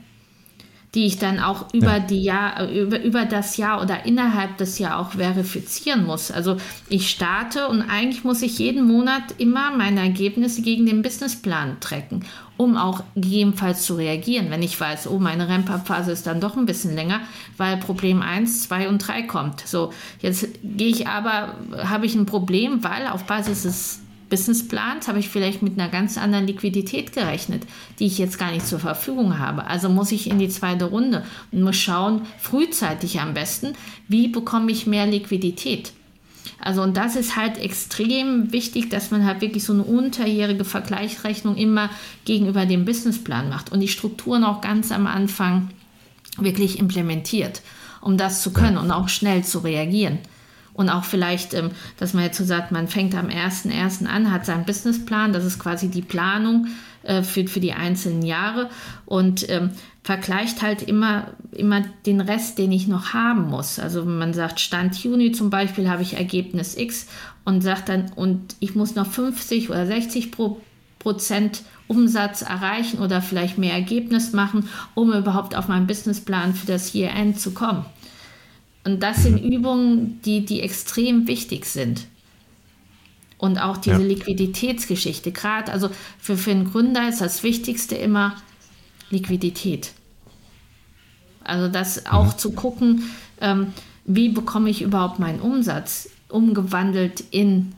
[0.96, 2.00] die ich dann auch über, ja.
[2.00, 6.32] die Jahr, über, über das Jahr oder innerhalb des Jahres auch verifizieren muss.
[6.32, 6.56] Also
[6.88, 12.24] ich starte und eigentlich muss ich jeden Monat immer meine Ergebnisse gegen den Businessplan tracken,
[12.56, 16.66] um auch gegebenenfalls zu reagieren, wenn ich weiß, oh, meine Ramp-Up-Phase ist dann doch ein
[16.66, 17.20] bisschen länger,
[17.58, 19.68] weil Problem 1, 2 und 3 kommt.
[19.68, 24.05] So, jetzt gehe ich aber, habe ich ein Problem, weil auf Basis des
[24.36, 27.64] Businessplans habe ich vielleicht mit einer ganz anderen Liquidität gerechnet,
[28.00, 29.66] die ich jetzt gar nicht zur Verfügung habe.
[29.66, 33.76] Also muss ich in die zweite Runde und muss schauen, frühzeitig am besten,
[34.10, 35.94] wie bekomme ich mehr Liquidität.
[36.60, 41.56] Also und das ist halt extrem wichtig, dass man halt wirklich so eine unterjährige Vergleichsrechnung
[41.56, 41.90] immer
[42.26, 45.70] gegenüber dem Businessplan macht und die Strukturen auch ganz am Anfang
[46.38, 47.62] wirklich implementiert,
[48.02, 50.20] um das zu können und auch schnell zu reagieren.
[50.76, 54.06] Und auch vielleicht, ähm, dass man jetzt so sagt, man fängt am 1.1.
[54.06, 56.68] an, hat seinen Businessplan, das ist quasi die Planung
[57.04, 58.70] äh, für, für die einzelnen Jahre
[59.06, 59.72] und ähm,
[60.04, 63.80] vergleicht halt immer, immer den Rest, den ich noch haben muss.
[63.80, 67.08] Also man sagt, Stand Juni zum Beispiel habe ich Ergebnis X
[67.46, 70.62] und sagt dann, und ich muss noch 50 oder 60 pro
[71.00, 76.96] Prozent Umsatz erreichen oder vielleicht mehr Ergebnis machen, um überhaupt auf meinen Businessplan für das
[76.96, 77.86] Year-End zu kommen.
[78.86, 82.06] Und das sind Übungen, die, die extrem wichtig sind.
[83.38, 84.08] Und auch diese ja.
[84.08, 88.36] Liquiditätsgeschichte, gerade also für, für einen Gründer ist das Wichtigste immer
[89.10, 89.92] Liquidität.
[91.44, 92.38] Also das auch mhm.
[92.38, 93.04] zu gucken,
[93.42, 93.74] ähm,
[94.06, 97.74] wie bekomme ich überhaupt meinen Umsatz umgewandelt in,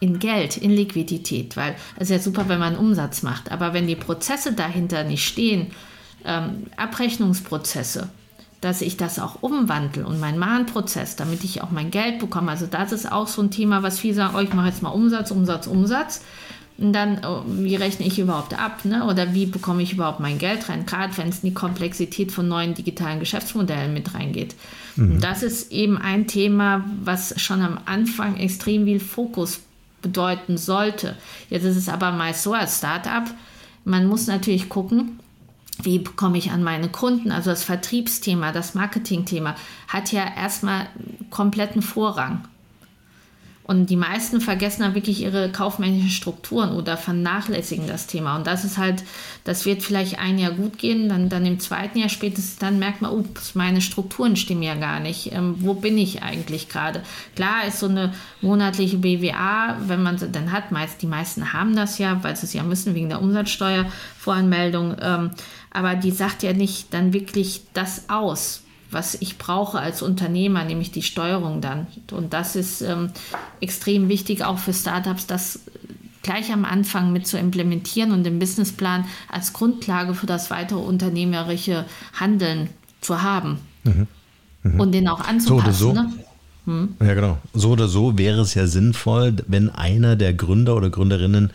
[0.00, 3.86] in Geld, in Liquidität, weil es ist ja super, wenn man Umsatz macht, aber wenn
[3.86, 5.68] die Prozesse dahinter nicht stehen,
[6.24, 8.08] ähm, Abrechnungsprozesse,
[8.60, 12.50] dass ich das auch umwandle und mein Mahnprozess, damit ich auch mein Geld bekomme.
[12.50, 14.90] Also das ist auch so ein Thema, was viele sagen, oh, ich mache jetzt mal
[14.90, 16.22] Umsatz, Umsatz, Umsatz.
[16.76, 18.84] Und dann, oh, wie rechne ich überhaupt ab?
[18.84, 19.04] Ne?
[19.04, 20.86] Oder wie bekomme ich überhaupt mein Geld rein?
[20.86, 24.54] Gerade wenn es in die Komplexität von neuen digitalen Geschäftsmodellen mit reingeht.
[24.94, 25.20] Mhm.
[25.20, 29.60] Das ist eben ein Thema, was schon am Anfang extrem viel Fokus
[30.02, 31.16] bedeuten sollte.
[31.50, 33.24] Jetzt ist es aber meist so als Startup,
[33.84, 35.18] man muss natürlich gucken,
[35.82, 37.30] wie komme ich an meine Kunden?
[37.30, 39.54] Also das Vertriebsthema, das Marketingthema
[39.86, 40.86] hat ja erstmal
[41.30, 42.44] kompletten Vorrang.
[43.68, 48.34] Und die meisten vergessen dann wirklich ihre kaufmännischen Strukturen oder vernachlässigen das Thema.
[48.36, 49.04] Und das ist halt,
[49.44, 53.02] das wird vielleicht ein Jahr gut gehen, dann, dann im zweiten Jahr spätestens, dann merkt
[53.02, 55.34] man, ups, meine Strukturen stimmen ja gar nicht.
[55.34, 57.02] Ähm, wo bin ich eigentlich gerade?
[57.36, 61.76] Klar ist so eine monatliche BWA, wenn man sie dann hat, meist, die meisten haben
[61.76, 64.96] das ja, weil sie es ja müssen wegen der Umsatzsteuervoranmeldung.
[64.98, 65.30] Ähm,
[65.70, 70.90] aber die sagt ja nicht dann wirklich das aus, was ich brauche als Unternehmer, nämlich
[70.90, 71.86] die Steuerung dann.
[72.10, 73.10] Und das ist ähm,
[73.60, 75.60] extrem wichtig auch für Startups, das
[76.22, 81.84] gleich am Anfang mit zu implementieren und den Businessplan als Grundlage für das weitere unternehmerische
[82.18, 83.58] Handeln zu haben.
[83.84, 84.06] Mhm.
[84.62, 84.80] Mhm.
[84.80, 85.72] Und den auch anzupassen.
[85.72, 86.02] So oder so.
[86.02, 86.12] Ne?
[86.64, 86.88] Hm?
[87.00, 87.38] Ja, genau.
[87.54, 91.50] So oder so wäre es ja sinnvoll, wenn einer der Gründer oder Gründerinnen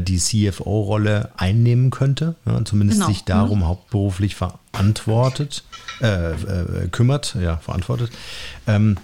[0.00, 3.12] die CFO-Rolle einnehmen könnte, ja, zumindest genau.
[3.12, 3.66] sich darum mhm.
[3.66, 5.64] hauptberuflich verantwortet,
[6.00, 8.10] äh, äh, kümmert, ja, verantwortet.
[8.66, 8.96] Ähm,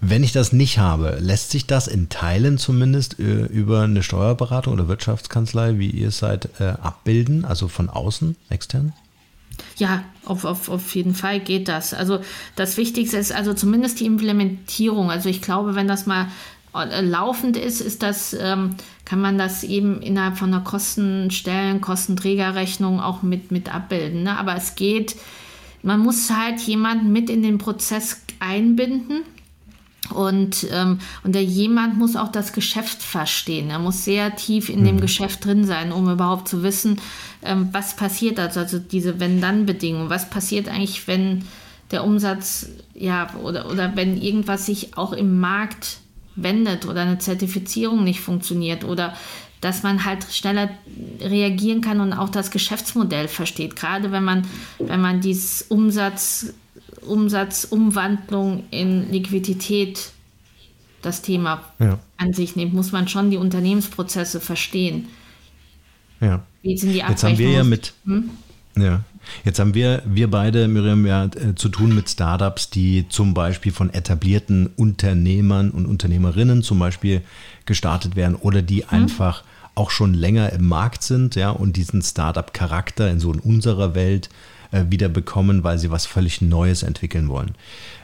[0.00, 4.72] wenn ich das nicht habe, lässt sich das in Teilen zumindest äh, über eine Steuerberatung
[4.72, 8.94] oder Wirtschaftskanzlei, wie ihr seid, äh, abbilden, also von außen, extern?
[9.76, 11.92] Ja, auf, auf, auf jeden Fall geht das.
[11.92, 12.20] Also
[12.56, 15.10] das Wichtigste ist also zumindest die Implementierung.
[15.10, 16.28] Also ich glaube, wenn das mal äh,
[16.72, 23.22] laufend ist, ist das, ähm, kann man das eben innerhalb von einer Kostenstellen, Kostenträgerrechnung auch
[23.22, 24.22] mit, mit abbilden.
[24.22, 24.38] Ne?
[24.38, 25.16] Aber es geht,
[25.82, 29.22] man muss halt jemanden mit in den Prozess einbinden.
[30.14, 33.70] Und, ähm, und der jemand muss auch das Geschäft verstehen.
[33.70, 34.84] Er muss sehr tief in mhm.
[34.84, 37.00] dem Geschäft drin sein, um überhaupt zu wissen,
[37.42, 40.10] ähm, was passiert also, also diese Wenn-Dann-Bedingungen.
[40.10, 41.44] Was passiert eigentlich, wenn
[41.92, 45.99] der Umsatz, ja, oder, oder wenn irgendwas sich auch im Markt
[46.42, 49.14] wendet oder eine Zertifizierung nicht funktioniert oder
[49.60, 50.70] dass man halt schneller
[51.20, 53.76] reagieren kann und auch das Geschäftsmodell versteht.
[53.76, 54.46] Gerade wenn man,
[54.78, 56.54] wenn man dieses Umsatz,
[57.02, 60.12] Umsatzumwandlung in Liquidität
[61.02, 61.98] das Thema ja.
[62.16, 65.08] an sich nimmt, muss man schon die Unternehmensprozesse verstehen.
[66.20, 66.42] Ja.
[66.62, 68.30] Wie sind die Jetzt haben wir ja mit, hm?
[68.76, 69.02] ja.
[69.44, 73.72] Jetzt haben wir, wir beide, Miriam, ja äh, zu tun mit Startups, die zum Beispiel
[73.72, 77.22] von etablierten Unternehmern und Unternehmerinnen zum Beispiel
[77.66, 78.88] gestartet werden oder die mhm.
[78.90, 83.94] einfach auch schon länger im Markt sind, ja, und diesen Startup-Charakter in so in unserer
[83.94, 84.28] Welt
[84.72, 87.52] äh, wieder bekommen, weil sie was völlig Neues entwickeln wollen.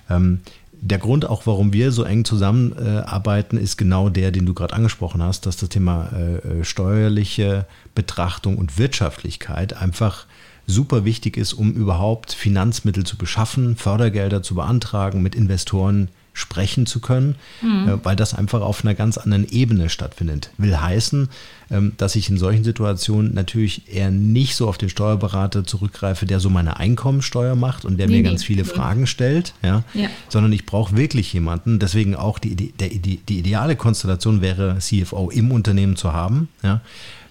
[0.08, 0.40] Ähm,
[0.80, 4.74] der Grund auch, warum wir so eng zusammenarbeiten, äh, ist genau der, den du gerade
[4.74, 10.26] angesprochen hast, dass das Thema äh, äh steuerliche Betrachtung und Wirtschaftlichkeit einfach
[10.66, 17.00] super wichtig ist, um überhaupt Finanzmittel zu beschaffen, Fördergelder zu beantragen, mit Investoren sprechen zu
[17.00, 17.88] können, mhm.
[17.88, 20.50] äh, weil das einfach auf einer ganz anderen Ebene stattfindet.
[20.58, 21.30] Will heißen,
[21.70, 26.38] ähm, dass ich in solchen Situationen natürlich eher nicht so auf den Steuerberater zurückgreife, der
[26.38, 28.68] so meine Einkommensteuer macht und der nee, mir ganz viele nee.
[28.68, 29.82] Fragen stellt, ja?
[29.94, 30.08] ja.
[30.28, 31.78] sondern ich brauche wirklich jemanden.
[31.78, 36.82] Deswegen auch die, die, die, die ideale Konstellation wäre, CFO im Unternehmen zu haben, ja?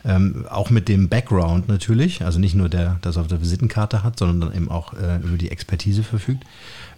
[0.07, 4.19] Ähm, auch mit dem Background natürlich, also nicht nur der, das auf der Visitenkarte hat,
[4.19, 6.43] sondern dann eben auch äh, über die Expertise verfügt.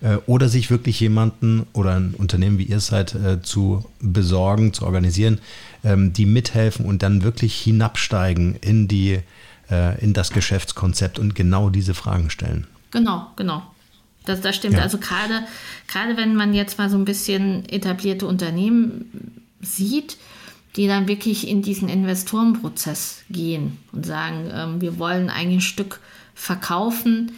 [0.02, 4.86] Äh, oder sich wirklich jemanden oder ein Unternehmen wie ihr seid äh, zu besorgen, zu
[4.86, 5.40] organisieren,
[5.84, 9.20] ähm, die mithelfen und dann wirklich hinabsteigen in die
[9.72, 12.68] äh, in das Geschäftskonzept und genau diese Fragen stellen.
[12.92, 13.64] Genau, genau.
[14.26, 14.76] Das, das stimmt.
[14.76, 14.82] Ja.
[14.82, 15.44] Also gerade,
[15.88, 20.18] gerade wenn man jetzt mal so ein bisschen etablierte Unternehmen sieht,
[20.76, 26.00] die dann wirklich in diesen Investorenprozess gehen und sagen, ähm, wir wollen ein Stück
[26.36, 27.32] verkaufen.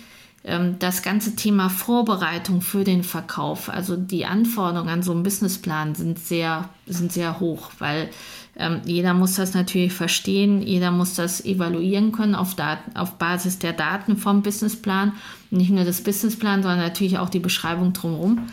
[0.44, 5.96] Ähm, das ganze Thema Vorbereitung für den Verkauf, also die Anforderungen an so einen Businessplan
[5.96, 8.10] sind sehr, sind sehr hoch, weil
[8.56, 13.60] ähm, jeder muss das natürlich verstehen, jeder muss das evaluieren können auf, Daten, auf Basis
[13.60, 15.14] der Daten vom Businessplan.
[15.50, 18.50] Nicht nur das Businessplan, sondern natürlich auch die Beschreibung drumherum.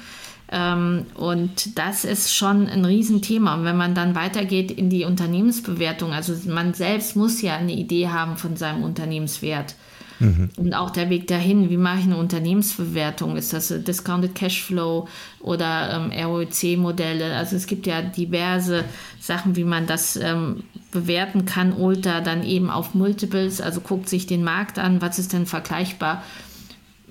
[0.50, 3.54] Ähm, und das ist schon ein Riesenthema.
[3.54, 8.08] Und wenn man dann weitergeht in die Unternehmensbewertung, also man selbst muss ja eine Idee
[8.08, 9.74] haben von seinem Unternehmenswert.
[10.18, 10.50] Mhm.
[10.56, 13.36] Und auch der Weg dahin, wie mache ich eine Unternehmensbewertung?
[13.36, 15.08] Ist das Discounted Cashflow
[15.40, 17.34] oder ähm, ROC-Modelle?
[17.36, 18.84] Also es gibt ja diverse
[19.20, 21.72] Sachen, wie man das ähm, bewerten kann.
[21.72, 26.22] Ulta dann eben auf Multiples, also guckt sich den Markt an, was ist denn vergleichbar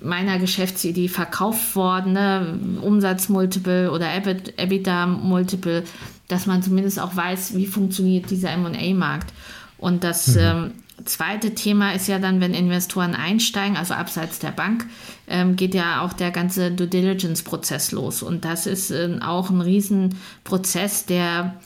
[0.02, 2.58] meiner Geschäftsidee verkauft worden, ne?
[2.82, 5.84] Umsatzmultiple oder EBITDA-Multiple,
[6.28, 9.32] dass man zumindest auch weiß, wie funktioniert dieser M&A-Markt.
[9.78, 10.40] Und das mhm.
[10.40, 10.72] ähm,
[11.04, 14.86] zweite Thema ist ja dann, wenn Investoren einsteigen, also abseits der Bank,
[15.28, 18.22] ähm, geht ja auch der ganze Due Diligence-Prozess los.
[18.22, 21.56] Und das ist äh, auch ein Riesenprozess, der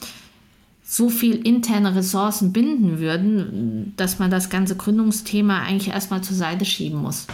[0.83, 6.65] so viel interne Ressourcen binden würden, dass man das ganze Gründungsthema eigentlich erstmal zur Seite
[6.65, 7.27] schieben muss.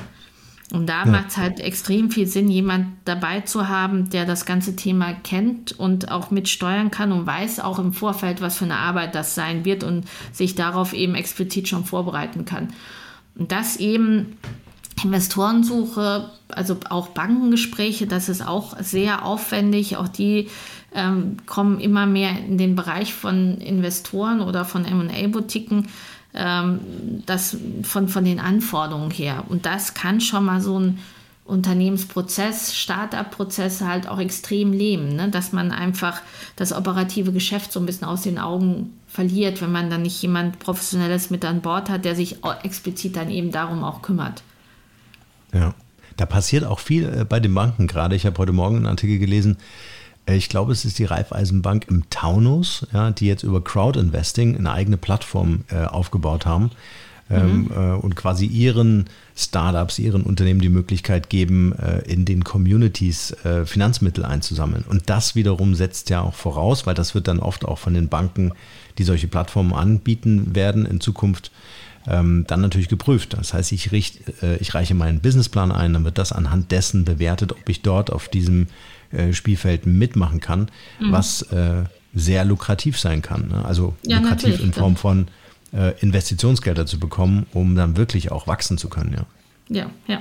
[0.74, 1.12] Und da ja.
[1.12, 5.72] macht es halt extrem viel Sinn, jemand dabei zu haben, der das ganze Thema kennt
[5.72, 9.64] und auch mitsteuern kann und weiß auch im Vorfeld, was für eine Arbeit das sein
[9.64, 12.74] wird und sich darauf eben explizit schon vorbereiten kann.
[13.36, 14.38] Und das eben
[15.04, 19.96] Investorensuche, also auch Bankengespräche, das ist auch sehr aufwendig.
[19.96, 20.50] Auch die
[20.94, 25.88] ähm, kommen immer mehr in den Bereich von Investoren oder von MA-Boutiquen
[26.38, 26.80] ähm,
[27.26, 29.44] das von, von den Anforderungen her.
[29.50, 31.00] Und das kann schon mal so ein
[31.46, 35.30] Unternehmensprozess, Start-up-Prozess halt auch extrem leben, ne?
[35.30, 36.22] dass man einfach
[36.58, 40.60] das operative Geschäft so ein bisschen aus den Augen verliert, wenn man dann nicht jemand
[40.60, 44.44] Professionelles mit an Bord hat, der sich explizit dann eben darum auch kümmert.
[45.54, 45.74] Ja,
[46.18, 48.16] da passiert auch viel äh, bei den Banken gerade.
[48.16, 49.58] Ich habe heute Morgen einen Artikel gelesen,
[50.36, 54.98] ich glaube, es ist die Raiffeisenbank im Taunus, ja, die jetzt über Crowdinvesting eine eigene
[54.98, 56.72] Plattform äh, aufgebaut haben
[57.30, 57.72] ähm, mhm.
[57.72, 63.66] äh, und quasi ihren Startups, ihren Unternehmen die Möglichkeit geben, äh, in den Communities äh,
[63.66, 64.86] Finanzmittel einzusammeln.
[64.88, 68.08] Und das wiederum setzt ja auch voraus, weil das wird dann oft auch von den
[68.08, 68.54] Banken,
[68.98, 71.52] die solche Plattformen anbieten werden, in Zukunft
[72.08, 73.36] ähm, dann natürlich geprüft.
[73.38, 77.06] Das heißt, ich, richt, äh, ich reiche meinen Businessplan ein, dann wird das anhand dessen
[77.06, 78.68] bewertet, ob ich dort auf diesem
[79.12, 81.12] äh, Spielfeld mitmachen kann, mhm.
[81.12, 83.50] was äh, sehr lukrativ sein kann.
[83.50, 83.66] Ne?
[83.66, 85.28] Also ja, lukrativ in Form von
[85.74, 89.14] äh, Investitionsgelder zu bekommen, um dann wirklich auch wachsen zu können.
[89.14, 89.26] Ja,
[89.70, 89.92] ja.
[90.08, 90.20] ja.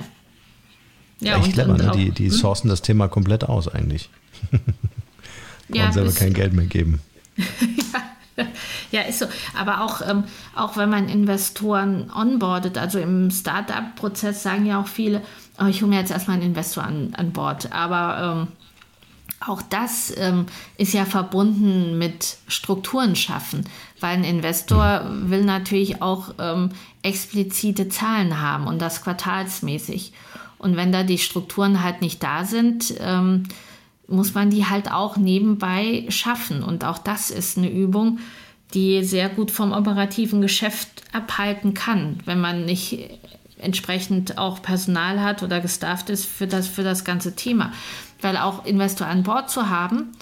[1.19, 1.91] ja Echt clever, ne?
[1.95, 2.31] die, die hm?
[2.31, 4.09] sourcen das Thema komplett aus eigentlich.
[5.69, 7.01] ja, selber kein Geld mehr geben.
[8.91, 9.01] ja.
[9.01, 9.25] ist so.
[9.57, 10.23] Aber auch, ähm,
[10.55, 15.21] auch wenn man Investoren onboardet, also im Startup-Prozess sagen ja auch viele,
[15.59, 17.71] oh, ich hole mir jetzt erstmal einen Investor an, an Bord.
[17.71, 18.47] Aber ähm,
[19.39, 20.47] auch das ähm,
[20.77, 23.65] ist ja verbunden mit Strukturen schaffen,
[23.99, 26.69] weil ein Investor will natürlich auch ähm,
[27.03, 30.13] explizite Zahlen haben und das quartalsmäßig.
[30.57, 33.43] Und wenn da die Strukturen halt nicht da sind, ähm,
[34.07, 36.63] muss man die halt auch nebenbei schaffen.
[36.63, 38.19] Und auch das ist eine Übung,
[38.73, 43.09] die sehr gut vom operativen Geschäft abhalten kann, wenn man nicht
[43.59, 47.71] entsprechend auch Personal hat oder gestafft ist für das, für das ganze Thema.
[48.21, 50.13] Weil auch Investor an Bord zu haben,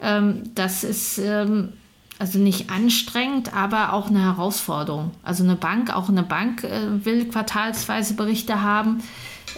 [0.00, 1.72] ähm, das ist ähm,
[2.18, 5.12] also nicht anstrengend, aber auch eine Herausforderung.
[5.22, 9.02] Also eine Bank, auch eine Bank äh, will quartalsweise Berichte haben.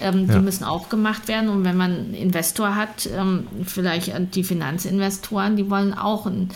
[0.00, 0.35] Ähm, ja.
[0.35, 1.48] Die müssen auch gemacht werden.
[1.48, 6.50] Und wenn man einen Investor hat, ähm, vielleicht die Finanzinvestoren, die wollen auch ein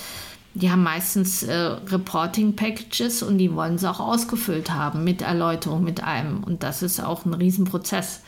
[0.57, 6.05] die haben meistens äh, Reporting-Packages und die wollen sie auch ausgefüllt haben mit Erläuterung, mit
[6.05, 6.44] allem.
[6.44, 8.20] Und das ist auch ein Riesenprozess.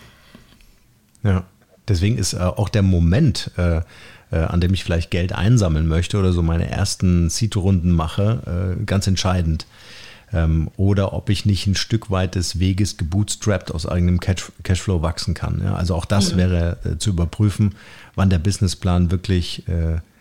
[1.23, 1.45] Ja,
[1.89, 3.81] deswegen ist äh, auch der Moment, äh,
[4.31, 8.85] äh an dem ich vielleicht Geld einsammeln möchte oder so meine ersten Seed-Runden mache, äh,
[8.85, 9.67] ganz entscheidend.
[10.33, 15.01] Ähm, oder ob ich nicht ein Stück weit des Weges gebootstrapped aus eigenem Cash Cashflow
[15.01, 15.61] wachsen kann.
[15.63, 16.39] Ja, also auch das mhm.
[16.39, 17.77] wäre äh, zu überprüfen,
[18.17, 19.65] wann der Businessplan wirklich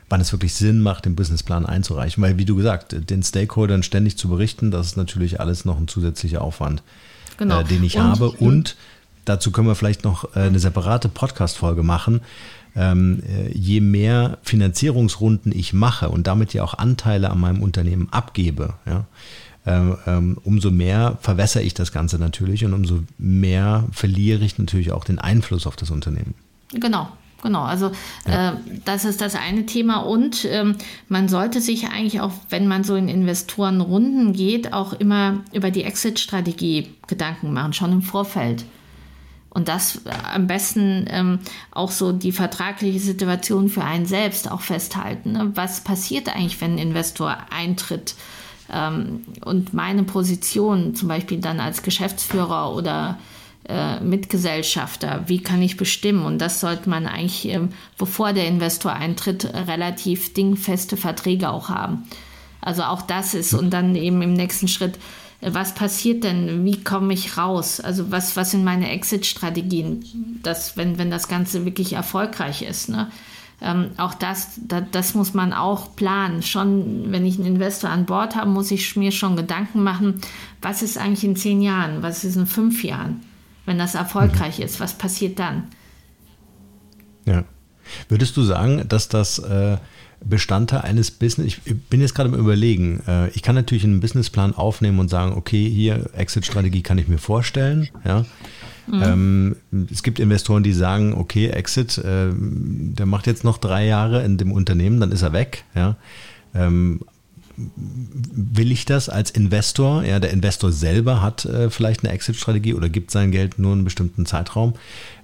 [0.09, 2.23] wann es wirklich Sinn macht, den Businessplan einzureichen.
[2.23, 5.87] Weil, wie du gesagt, den Stakeholdern ständig zu berichten, das ist natürlich alles noch ein
[5.87, 6.83] zusätzlicher Aufwand,
[7.37, 7.61] genau.
[7.61, 8.31] äh, den ich und, habe.
[8.31, 8.75] Und
[9.25, 12.21] dazu können wir vielleicht noch äh, eine separate Podcast-Folge machen.
[12.75, 18.09] Ähm, äh, je mehr Finanzierungsrunden ich mache und damit ja auch Anteile an meinem Unternehmen
[18.11, 19.05] abgebe, ja,
[19.65, 24.91] ähm, ähm, umso mehr verwässere ich das Ganze natürlich und umso mehr verliere ich natürlich
[24.91, 26.35] auch den Einfluss auf das Unternehmen.
[26.73, 27.09] Genau,
[27.45, 27.91] Genau, also
[28.27, 28.53] ja.
[28.53, 30.77] äh, das ist das eine Thema und ähm,
[31.09, 35.83] man sollte sich eigentlich auch, wenn man so in Investorenrunden geht, auch immer über die
[35.83, 38.65] Exit-Strategie Gedanken machen, schon im Vorfeld.
[39.55, 41.39] Und das äh, am besten ähm,
[41.71, 45.31] auch so die vertragliche Situation für einen selbst auch festhalten.
[45.31, 45.51] Ne?
[45.55, 48.15] Was passiert eigentlich, wenn ein Investor eintritt?
[48.71, 53.17] Ähm, und meine Position zum Beispiel dann als Geschäftsführer oder
[53.69, 56.25] äh, Mitgesellschafter, wie kann ich bestimmen?
[56.25, 57.61] Und das sollte man eigentlich, äh,
[57.97, 62.03] bevor der Investor eintritt, relativ dingfeste Verträge auch haben.
[62.59, 64.99] Also auch das ist und dann eben im nächsten Schritt,
[65.41, 66.65] was passiert denn?
[66.65, 67.79] Wie komme ich raus?
[67.79, 70.03] Also was, was sind meine Exit-Strategien,
[70.75, 72.89] wenn, wenn das Ganze wirklich erfolgreich ist?
[72.89, 73.09] Ne?
[73.61, 76.41] Ähm, auch das, da, das muss man auch planen.
[76.41, 80.21] Schon, wenn ich einen Investor an Bord habe, muss ich mir schon Gedanken machen,
[80.61, 83.21] was ist eigentlich in zehn Jahren, was ist in fünf Jahren?
[83.65, 84.65] wenn das erfolgreich mhm.
[84.65, 85.67] ist, was passiert dann?
[87.25, 87.43] Ja.
[88.09, 89.77] Würdest du sagen, dass das äh,
[90.23, 94.55] Bestandteil eines Business, ich bin jetzt gerade im Überlegen, äh, ich kann natürlich einen Businessplan
[94.55, 98.25] aufnehmen und sagen, okay, hier Exit-Strategie kann ich mir vorstellen, ja.
[98.87, 99.03] Mhm.
[99.03, 104.23] Ähm, es gibt Investoren, die sagen, okay, Exit, äh, der macht jetzt noch drei Jahre
[104.23, 105.95] in dem Unternehmen, dann ist er weg, ja.
[107.57, 110.03] Will ich das als Investor?
[110.03, 113.85] Ja, der Investor selber hat äh, vielleicht eine Exit-Strategie oder gibt sein Geld nur einen
[113.85, 114.73] bestimmten Zeitraum.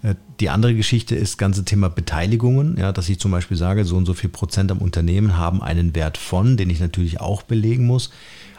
[0.02, 3.86] Äh, die andere Geschichte ist das ganze Thema Beteiligungen, ja, dass ich zum Beispiel sage,
[3.86, 7.42] so und so viel Prozent am Unternehmen haben einen Wert von, den ich natürlich auch
[7.42, 8.12] belegen muss.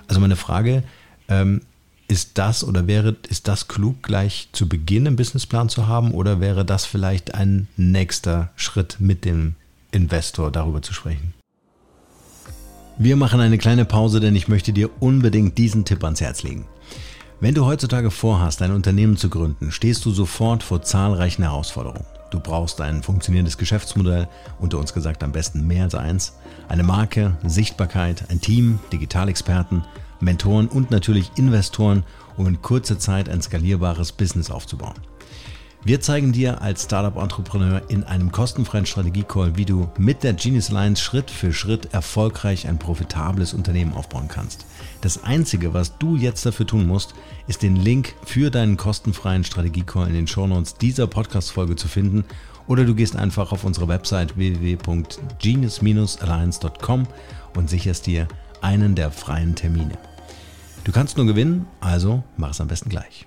[0.06, 0.82] Also meine Frage,
[1.28, 1.62] ähm,
[2.08, 6.40] ist das oder wäre, ist das klug, gleich zu Beginn einen Businessplan zu haben oder
[6.40, 9.54] wäre das vielleicht ein nächster Schritt mit dem
[9.92, 11.32] Investor darüber zu sprechen?
[12.98, 16.66] Wir machen eine kleine Pause, denn ich möchte dir unbedingt diesen Tipp ans Herz legen.
[17.40, 22.04] Wenn du heutzutage vorhast, ein Unternehmen zu gründen, stehst du sofort vor zahlreichen Herausforderungen.
[22.30, 24.28] Du brauchst ein funktionierendes Geschäftsmodell,
[24.60, 26.34] unter uns gesagt am besten mehr als eins,
[26.68, 29.84] eine Marke, Sichtbarkeit, ein Team, Digitalexperten,
[30.20, 32.04] Mentoren und natürlich Investoren,
[32.36, 34.94] um in kurzer Zeit ein skalierbares Business aufzubauen.
[35.84, 41.02] Wir zeigen dir als Startup-Entrepreneur in einem kostenfreien Strategie-Call, wie du mit der Genius Alliance
[41.02, 44.64] Schritt für Schritt erfolgreich ein profitables Unternehmen aufbauen kannst.
[45.00, 47.14] Das Einzige, was du jetzt dafür tun musst,
[47.48, 52.24] ist den Link für deinen kostenfreien Strategie-Call in den Shownotes dieser Podcast-Folge zu finden
[52.68, 57.08] oder du gehst einfach auf unsere Website www.genius-alliance.com
[57.56, 58.28] und sicherst dir
[58.60, 59.98] einen der freien Termine.
[60.84, 63.26] Du kannst nur gewinnen, also mach es am besten gleich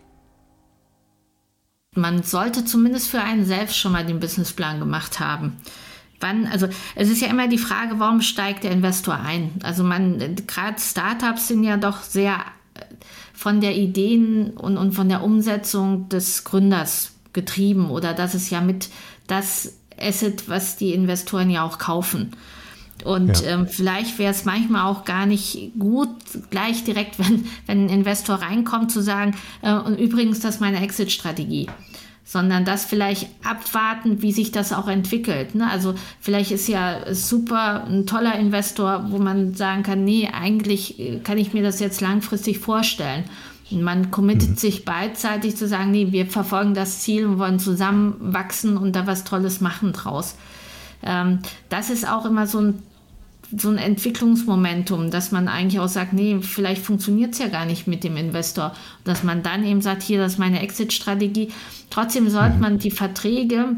[1.96, 5.58] man sollte zumindest für einen selbst schon mal den Businessplan gemacht haben.
[6.20, 9.52] wann, also es ist ja immer die Frage, warum steigt der Investor ein?
[9.64, 12.36] Also man, gerade Startups sind ja doch sehr
[12.76, 12.82] äh,
[13.34, 18.62] von der Ideen und, und von der Umsetzung des Gründers getrieben oder das ist ja
[18.62, 18.90] mit
[19.28, 22.32] das Asset, was die Investoren ja auch kaufen.
[23.04, 23.50] Und ja.
[23.50, 26.10] ähm, vielleicht wäre es manchmal auch gar nicht gut,
[26.50, 30.82] gleich direkt, wenn, wenn ein Investor reinkommt, zu sagen, äh, und übrigens, das ist meine
[30.82, 31.68] Exit-Strategie
[32.28, 35.54] sondern das vielleicht abwarten, wie sich das auch entwickelt.
[35.54, 35.70] Ne?
[35.70, 41.20] Also vielleicht ist ja super ein toller Investor, wo man sagen kann, nee, eigentlich äh,
[41.20, 43.26] kann ich mir das jetzt langfristig vorstellen.
[43.70, 44.58] Und man committet mhm.
[44.58, 49.06] sich beidseitig zu sagen, nee, wir verfolgen das Ziel und wollen zusammen wachsen und da
[49.06, 50.36] was Tolles machen draus.
[51.04, 51.40] Ähm,
[51.70, 52.84] das ist auch immer so ein
[53.56, 57.88] so ein Entwicklungsmomentum, dass man eigentlich auch sagt, nee, vielleicht funktioniert es ja gar nicht
[57.88, 58.74] mit dem Investor.
[59.04, 61.52] Dass man dann eben sagt, hier, das ist meine Exit-Strategie.
[61.90, 62.62] Trotzdem sollte mhm.
[62.62, 63.76] man die Verträge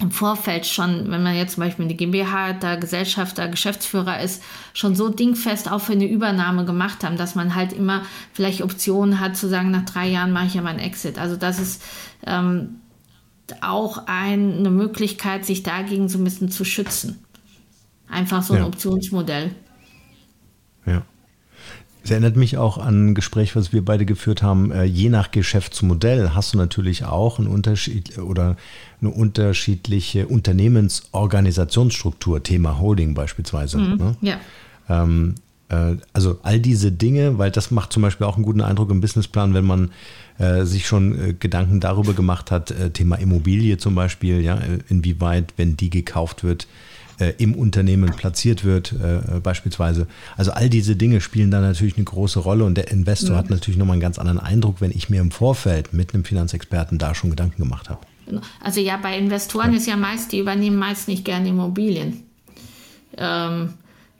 [0.00, 4.42] im Vorfeld schon, wenn man jetzt zum Beispiel eine GmbH, da Gesellschafter, Geschäftsführer ist,
[4.72, 9.18] schon so dingfest auch für eine Übernahme gemacht haben, dass man halt immer vielleicht Optionen
[9.18, 11.18] hat zu sagen, nach drei Jahren mache ich ja meinen Exit.
[11.18, 11.82] Also das ist
[12.26, 12.80] ähm,
[13.62, 17.18] auch ein, eine Möglichkeit, sich dagegen so ein bisschen zu schützen.
[18.08, 18.66] Einfach so ein ja.
[18.66, 19.50] Optionsmodell.
[20.86, 21.02] Ja.
[22.02, 24.72] Es erinnert mich auch an ein Gespräch, was wir beide geführt haben.
[24.72, 28.56] Äh, je nach Geschäftsmodell hast du natürlich auch einen Unterschied oder
[29.00, 33.76] eine unterschiedliche Unternehmensorganisationsstruktur, Thema Holding beispielsweise.
[33.78, 34.16] Mhm, ne?
[34.22, 34.38] Ja.
[34.88, 35.40] Ähm, äh,
[36.12, 39.52] also all diese Dinge, weil das macht zum Beispiel auch einen guten Eindruck im Businessplan,
[39.52, 39.90] wenn man
[40.38, 44.58] äh, sich schon äh, Gedanken darüber gemacht hat, äh, Thema Immobilie zum Beispiel, ja,
[44.88, 46.68] inwieweit, wenn die gekauft wird,
[47.18, 50.06] äh, im Unternehmen platziert wird, äh, beispielsweise.
[50.36, 53.38] Also all diese Dinge spielen da natürlich eine große Rolle und der Investor mhm.
[53.38, 56.98] hat natürlich nochmal einen ganz anderen Eindruck, wenn ich mir im Vorfeld mit einem Finanzexperten
[56.98, 58.00] da schon Gedanken gemacht habe.
[58.62, 59.78] Also ja, bei Investoren ja.
[59.78, 62.22] ist ja meist, die übernehmen meist nicht gerne Immobilien.
[63.16, 63.70] Ähm,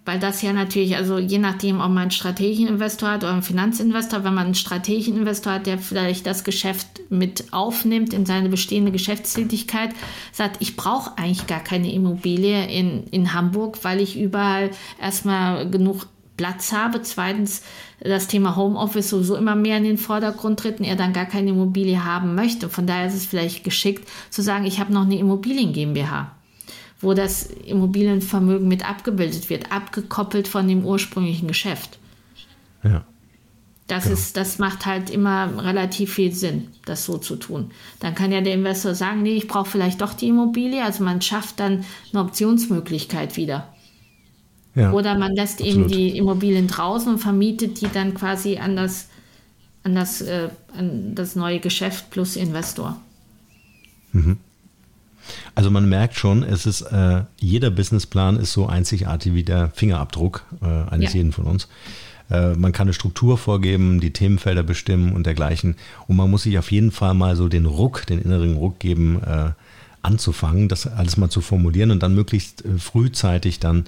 [0.08, 3.42] weil das ja natürlich, also je nachdem, ob man einen strategischen Investor hat oder einen
[3.42, 8.48] Finanzinvestor, wenn man einen strategischen Investor hat, der vielleicht das Geschäft mit aufnimmt in seine
[8.48, 9.90] bestehende Geschäftstätigkeit,
[10.32, 16.06] sagt, ich brauche eigentlich gar keine Immobilie in, in Hamburg, weil ich überall erstmal genug
[16.38, 17.02] Platz habe.
[17.02, 17.62] Zweitens,
[18.00, 21.50] das Thema Homeoffice sowieso immer mehr in den Vordergrund tritt und er dann gar keine
[21.50, 22.70] Immobilie haben möchte.
[22.70, 26.37] Von daher ist es vielleicht geschickt zu sagen, ich habe noch eine Immobilien GmbH
[27.00, 31.98] wo das Immobilienvermögen mit abgebildet wird, abgekoppelt von dem ursprünglichen Geschäft.
[32.82, 33.04] Ja.
[33.86, 34.14] Das, genau.
[34.14, 37.70] ist, das macht halt immer relativ viel Sinn, das so zu tun.
[38.00, 40.84] Dann kann ja der Investor sagen, nee, ich brauche vielleicht doch die Immobilie.
[40.84, 43.72] Also man schafft dann eine Optionsmöglichkeit wieder.
[44.74, 45.76] Ja, Oder man lässt absolut.
[45.76, 49.08] eben die Immobilien draußen und vermietet die dann quasi an das,
[49.82, 53.00] an das, äh, an das neue Geschäft plus Investor.
[54.12, 54.36] Mhm.
[55.58, 60.44] Also man merkt schon, es ist äh, jeder Businessplan ist so einzigartig wie der Fingerabdruck
[60.62, 61.16] äh, eines ja.
[61.16, 61.66] jeden von uns.
[62.30, 65.74] Äh, man kann eine Struktur vorgeben, die Themenfelder bestimmen und dergleichen.
[66.06, 69.20] Und man muss sich auf jeden Fall mal so den Ruck, den inneren Ruck geben,
[69.26, 69.50] äh,
[70.00, 73.86] anzufangen, das alles mal zu formulieren und dann möglichst äh, frühzeitig dann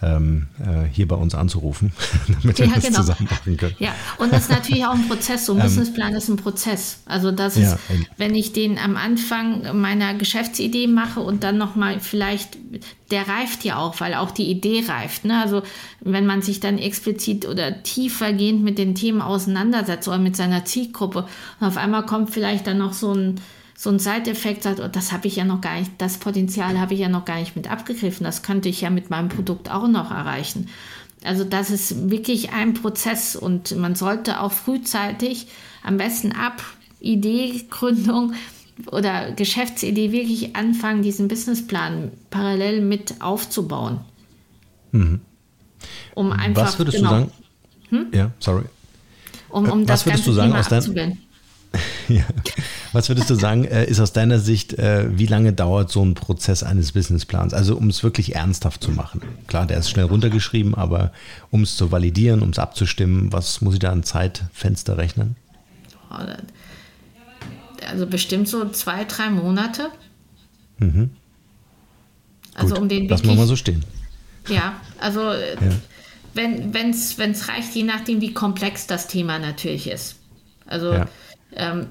[0.00, 1.92] ähm, äh, hier bei uns anzurufen,
[2.42, 3.00] damit wir ja, das genau.
[3.00, 3.74] zusammen machen können.
[3.78, 5.46] Ja, und das ist natürlich auch ein Prozess.
[5.46, 7.00] So ein ähm, Businessplan ist ein Prozess.
[7.06, 7.78] Also das ist, ja,
[8.16, 12.56] wenn ich den am Anfang meiner Geschäftsidee mache und dann nochmal vielleicht,
[13.10, 15.24] der reift ja auch, weil auch die Idee reift.
[15.24, 15.40] Ne?
[15.40, 15.62] Also
[16.00, 21.26] wenn man sich dann explizit oder tiefergehend mit den Themen auseinandersetzt oder mit seiner Zielgruppe
[21.60, 23.40] und auf einmal kommt vielleicht dann noch so ein
[23.80, 26.94] so ein Side-Effekt sagt, oh, das habe ich ja noch gar nicht, das Potenzial habe
[26.94, 29.86] ich ja noch gar nicht mit abgegriffen, das könnte ich ja mit meinem Produkt auch
[29.86, 30.68] noch erreichen.
[31.22, 35.46] Also das ist wirklich ein Prozess und man sollte auch frühzeitig
[35.84, 36.60] am besten ab
[36.98, 38.32] Ideegründung
[38.90, 44.00] oder Geschäftsidee wirklich anfangen, diesen Businessplan parallel mit aufzubauen.
[44.90, 45.20] Mhm.
[46.16, 47.32] Um einfach, Was würdest genau, du sagen?
[47.90, 48.06] Hm?
[48.12, 48.64] Ja, sorry.
[49.50, 51.18] Um, um Was das würdest ganze du sagen Thema aus deinem,
[52.08, 52.24] ja.
[52.92, 56.14] Was würdest du sagen, äh, ist aus deiner Sicht, äh, wie lange dauert so ein
[56.14, 57.52] Prozess eines Businessplans?
[57.52, 59.20] Also um es wirklich ernsthaft zu machen.
[59.46, 61.12] Klar, der ist schnell runtergeschrieben, aber
[61.50, 65.36] um es zu validieren, um es abzustimmen, was muss ich da an Zeitfenster rechnen?
[67.90, 69.90] Also bestimmt so zwei, drei Monate.
[70.78, 71.10] Mhm.
[72.54, 73.84] Also Gut, um den Lassen wir mal so stehen.
[74.48, 75.70] Ja, also äh, ja.
[76.72, 80.16] wenn es reicht, je nachdem, wie komplex das Thema natürlich ist.
[80.66, 81.08] Also ja.
[81.54, 81.86] Ähm,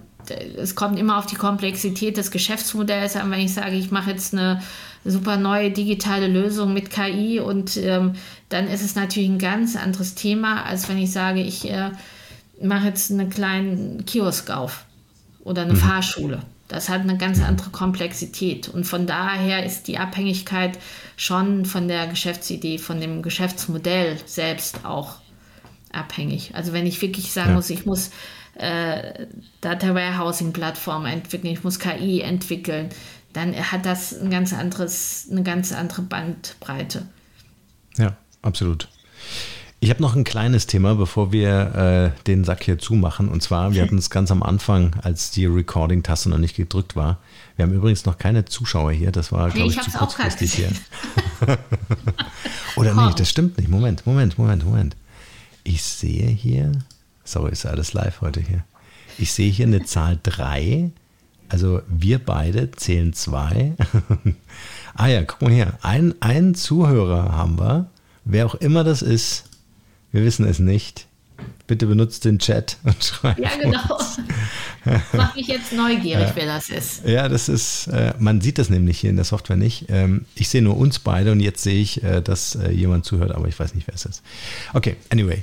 [0.58, 4.34] es kommt immer auf die Komplexität des Geschäftsmodells an, wenn ich sage, ich mache jetzt
[4.34, 4.62] eine
[5.06, 8.14] super neue digitale Lösung mit KI und ähm,
[8.50, 11.92] dann ist es natürlich ein ganz anderes Thema, als wenn ich sage, ich äh,
[12.62, 14.86] mache jetzt einen kleinen Kiosk auf
[15.44, 15.78] oder eine mhm.
[15.78, 16.42] Fahrschule.
[16.68, 18.68] Das hat eine ganz andere Komplexität.
[18.68, 20.78] Und von daher ist die Abhängigkeit
[21.16, 25.16] schon von der Geschäftsidee, von dem Geschäftsmodell selbst auch
[25.94, 26.52] abhängig.
[26.56, 27.56] Also wenn ich wirklich sagen ja.
[27.56, 28.12] muss, ich muss
[28.58, 29.28] äh,
[29.62, 32.90] Data Warehousing Plattform entwickeln, ich muss KI entwickeln,
[33.34, 37.06] dann hat das ein ganz anderes, eine ganz andere Bandbreite.
[37.98, 38.90] Ja, absolut.
[39.80, 43.30] Ich habe noch ein kleines Thema, bevor wir äh, den Sack hier zumachen.
[43.30, 47.20] Und zwar, wir hatten es ganz am Anfang, als die Recording-Taste noch nicht gedrückt war.
[47.56, 49.12] Wir haben übrigens noch keine Zuschauer hier.
[49.12, 50.70] Das war, glaube nee, ich, zu kurzfristig hier.
[52.76, 53.06] Oder oh.
[53.06, 53.70] nicht, das stimmt nicht.
[53.70, 54.96] Moment, Moment, Moment, Moment.
[55.64, 56.72] Ich sehe hier,
[57.28, 58.64] sorry, ist alles live heute hier.
[59.18, 60.92] Ich sehe hier eine Zahl 3.
[61.50, 63.74] Also wir beide zählen zwei.
[64.96, 65.74] ah ja, guck mal hier.
[65.82, 67.90] Ein, einen Zuhörer haben wir.
[68.26, 69.46] Wer auch immer das ist,
[70.12, 71.08] wir wissen es nicht.
[71.68, 73.40] Bitte benutzt den Chat und schreibt.
[73.40, 74.00] Ja, genau.
[75.14, 77.06] Mach mich jetzt neugierig, wer das ist.
[77.06, 79.86] Ja, das ist, äh, man sieht das nämlich hier in der Software nicht.
[79.90, 83.32] Ähm, ich sehe nur uns beide und jetzt sehe ich, äh, dass äh, jemand zuhört,
[83.32, 84.24] aber ich weiß nicht, wer es ist.
[84.74, 85.42] Okay, anyway.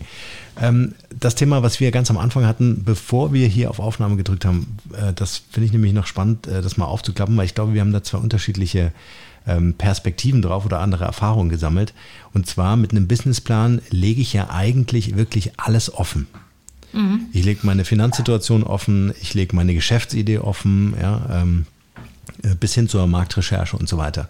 [0.61, 4.45] Ähm, das Thema, was wir ganz am Anfang hatten, bevor wir hier auf Aufnahme gedrückt
[4.45, 4.79] haben,
[5.17, 8.03] das finde ich nämlich noch spannend, das mal aufzuklappen, weil ich glaube, wir haben da
[8.03, 8.93] zwei unterschiedliche
[9.47, 11.95] ähm, Perspektiven drauf oder andere Erfahrungen gesammelt.
[12.33, 16.27] Und zwar mit einem Businessplan lege ich ja eigentlich wirklich alles offen.
[16.93, 17.27] Mhm.
[17.33, 21.67] Ich lege meine Finanzsituation offen, ich lege meine Geschäftsidee offen, ja, ähm,
[22.43, 24.29] äh, bis hin zur Marktrecherche und so weiter.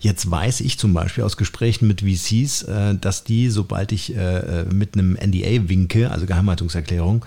[0.00, 4.64] Jetzt weiß ich zum Beispiel aus Gesprächen mit VCs, äh, dass die, sobald ich äh,
[4.72, 7.24] mit einem NDA winke, also Geheimhaltungserklärung,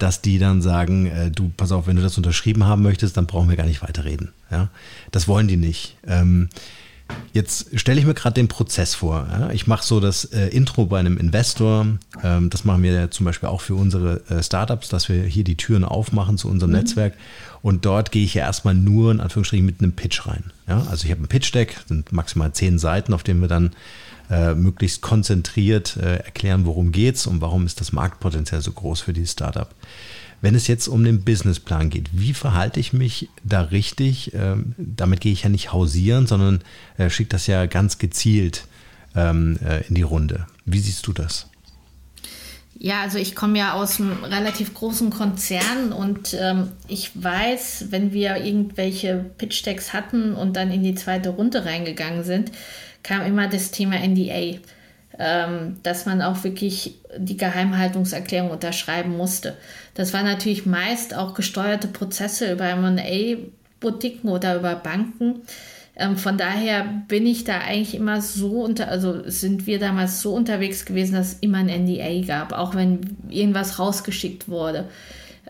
[0.00, 3.48] dass die dann sagen, du, pass auf, wenn du das unterschrieben haben möchtest, dann brauchen
[3.48, 4.32] wir gar nicht weiterreden.
[4.50, 4.70] Ja?
[5.10, 5.96] Das wollen die nicht.
[6.06, 6.48] Ähm,
[7.32, 9.26] Jetzt stelle ich mir gerade den Prozess vor.
[9.30, 9.50] Ja?
[9.50, 11.86] Ich mache so das äh, Intro bei einem Investor.
[12.22, 15.44] Ähm, das machen wir ja zum Beispiel auch für unsere äh, Startups, dass wir hier
[15.44, 16.78] die Türen aufmachen zu unserem mhm.
[16.78, 17.14] Netzwerk.
[17.62, 20.44] Und dort gehe ich ja erstmal nur in Anführungsstrichen mit einem Pitch rein.
[20.66, 20.86] Ja?
[20.90, 23.72] Also ich habe ein Pitch-Deck, sind maximal zehn Seiten, auf denen wir dann
[24.30, 29.12] äh, möglichst konzentriert äh, erklären, worum geht's und warum ist das Marktpotenzial so groß für
[29.12, 29.70] dieses Startup.
[30.40, 34.32] Wenn es jetzt um den Businessplan geht, wie verhalte ich mich da richtig?
[34.34, 36.60] Ähm, damit gehe ich ja nicht hausieren, sondern
[36.96, 38.66] äh, schicke das ja ganz gezielt
[39.16, 40.46] ähm, äh, in die Runde.
[40.64, 41.46] Wie siehst du das?
[42.80, 48.12] Ja, also ich komme ja aus einem relativ großen Konzern und ähm, ich weiß, wenn
[48.12, 52.52] wir irgendwelche Pitch-Decks hatten und dann in die zweite Runde reingegangen sind,
[53.02, 54.60] kam immer das Thema NDA,
[55.18, 59.56] dass man auch wirklich die Geheimhaltungserklärung unterschreiben musste.
[59.94, 65.42] Das waren natürlich meist auch gesteuerte Prozesse über M&A-Boutiquen oder über Banken.
[65.96, 70.32] Ähm, von daher bin ich da eigentlich immer so unter, also sind wir damals so
[70.32, 74.88] unterwegs gewesen, dass es immer ein NDA gab, auch wenn irgendwas rausgeschickt wurde.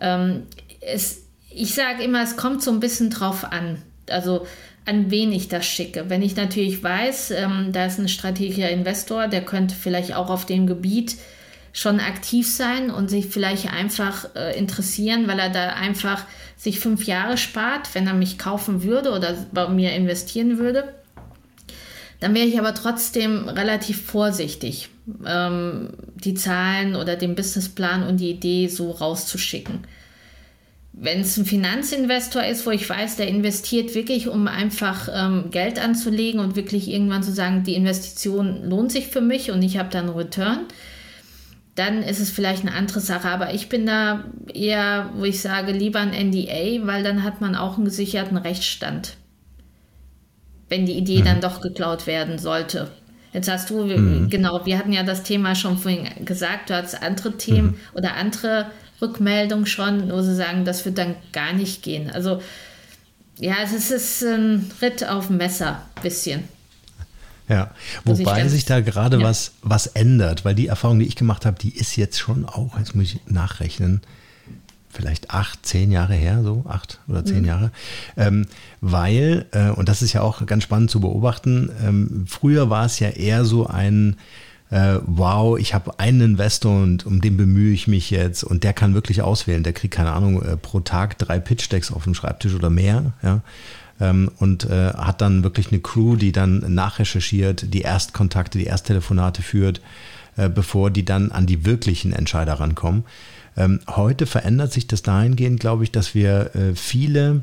[0.01, 0.45] Ähm,
[0.81, 3.83] es, ich sage immer, es kommt so ein bisschen drauf an.
[4.09, 4.47] Also
[4.89, 6.09] an wen ich das schicke.
[6.09, 10.47] Wenn ich natürlich weiß, ähm, da ist ein strategischer Investor, der könnte vielleicht auch auf
[10.47, 11.17] dem Gebiet
[11.75, 16.25] schon aktiv sein und sich vielleicht einfach äh, interessieren, weil er da einfach
[16.57, 20.95] sich fünf Jahre spart, wenn er mich kaufen würde oder bei mir investieren würde.
[22.21, 24.89] Dann wäre ich aber trotzdem relativ vorsichtig,
[25.25, 29.85] ähm, die Zahlen oder den Businessplan und die Idee so rauszuschicken.
[31.01, 35.79] Wenn es ein Finanzinvestor ist, wo ich weiß, der investiert wirklich, um einfach ähm, Geld
[35.79, 39.91] anzulegen und wirklich irgendwann zu sagen, die Investition lohnt sich für mich und ich habe
[39.91, 40.67] dann einen Return,
[41.77, 43.29] dann ist es vielleicht eine andere Sache.
[43.29, 47.55] Aber ich bin da eher, wo ich sage, lieber ein NDA, weil dann hat man
[47.55, 49.17] auch einen gesicherten Rechtsstand.
[50.69, 51.25] Wenn die Idee mhm.
[51.25, 52.91] dann doch geklaut werden sollte.
[53.33, 54.31] Jetzt hast du, mhm.
[54.31, 57.77] genau, wir hatten ja das Thema schon vorhin gesagt, du hattest andere Themen mhm.
[57.95, 58.67] oder andere
[59.01, 62.11] Rückmeldungen schon, wo sie sagen, das wird dann gar nicht gehen.
[62.11, 62.41] Also
[63.39, 66.45] ja, es ist ein Ritt auf dem Messer, bisschen.
[67.49, 67.71] Ja,
[68.05, 69.25] wobei sich da gerade ja.
[69.25, 72.79] was, was ändert, weil die Erfahrung, die ich gemacht habe, die ist jetzt schon auch,
[72.79, 74.03] jetzt muss ich nachrechnen,
[74.91, 77.47] vielleicht acht, zehn Jahre her, so acht oder zehn mhm.
[77.47, 77.71] Jahre,
[78.17, 78.47] ähm,
[78.81, 82.99] weil, äh, und das ist ja auch ganz spannend zu beobachten, ähm, früher war es
[82.99, 84.17] ja eher so ein,
[84.71, 88.73] äh, wow, ich habe einen Investor und um den bemühe ich mich jetzt und der
[88.73, 92.55] kann wirklich auswählen, der kriegt keine Ahnung, äh, pro Tag drei Pitch-Decks auf dem Schreibtisch
[92.55, 93.43] oder mehr, ja
[94.01, 99.43] ähm, und äh, hat dann wirklich eine Crew, die dann nachrecherchiert, die Erstkontakte, die Ersttelefonate
[99.43, 99.81] führt,
[100.37, 103.05] äh, bevor die dann an die wirklichen Entscheider rankommen.
[103.57, 107.43] Ähm, heute verändert sich das dahingehend, glaube ich, dass wir äh, viele,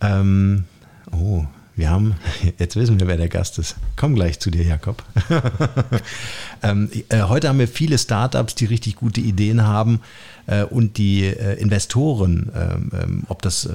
[0.00, 0.64] ähm,
[1.12, 1.44] oh,
[1.76, 2.14] wir haben,
[2.58, 3.76] jetzt wissen wir, wer der Gast ist.
[3.96, 5.02] Komm gleich zu dir, Jakob.
[6.62, 10.00] ähm, äh, heute haben wir viele Startups, die richtig gute Ideen haben
[10.46, 13.72] äh, und die äh, Investoren, ähm, ähm, ob das äh,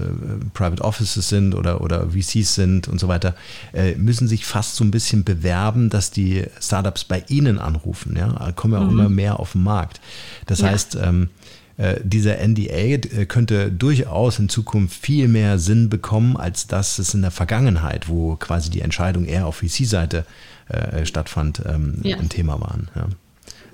[0.53, 3.35] Private Offices sind oder, oder VCs sind und so weiter,
[3.73, 8.15] äh, müssen sich fast so ein bisschen bewerben, dass die Startups bei ihnen anrufen.
[8.15, 8.27] Ja?
[8.27, 8.99] Da kommen ja auch mhm.
[8.99, 9.99] immer mehr auf den Markt.
[10.45, 10.69] Das ja.
[10.69, 11.58] heißt, ähm, äh,
[12.03, 17.21] dieser NDA äh, könnte durchaus in Zukunft viel mehr Sinn bekommen, als dass es in
[17.21, 20.25] der Vergangenheit, wo quasi die Entscheidung eher auf VC-Seite
[20.67, 22.17] äh, stattfand, ähm, ja.
[22.17, 22.89] ein Thema waren.
[22.95, 23.07] Ja.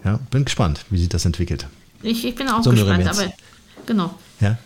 [0.04, 0.20] ja.
[0.30, 1.68] bin gespannt, wie sich das entwickelt.
[2.04, 3.34] Ich, ich bin auch so gespannt, aber
[3.88, 4.14] genau.
[4.40, 4.58] Ja.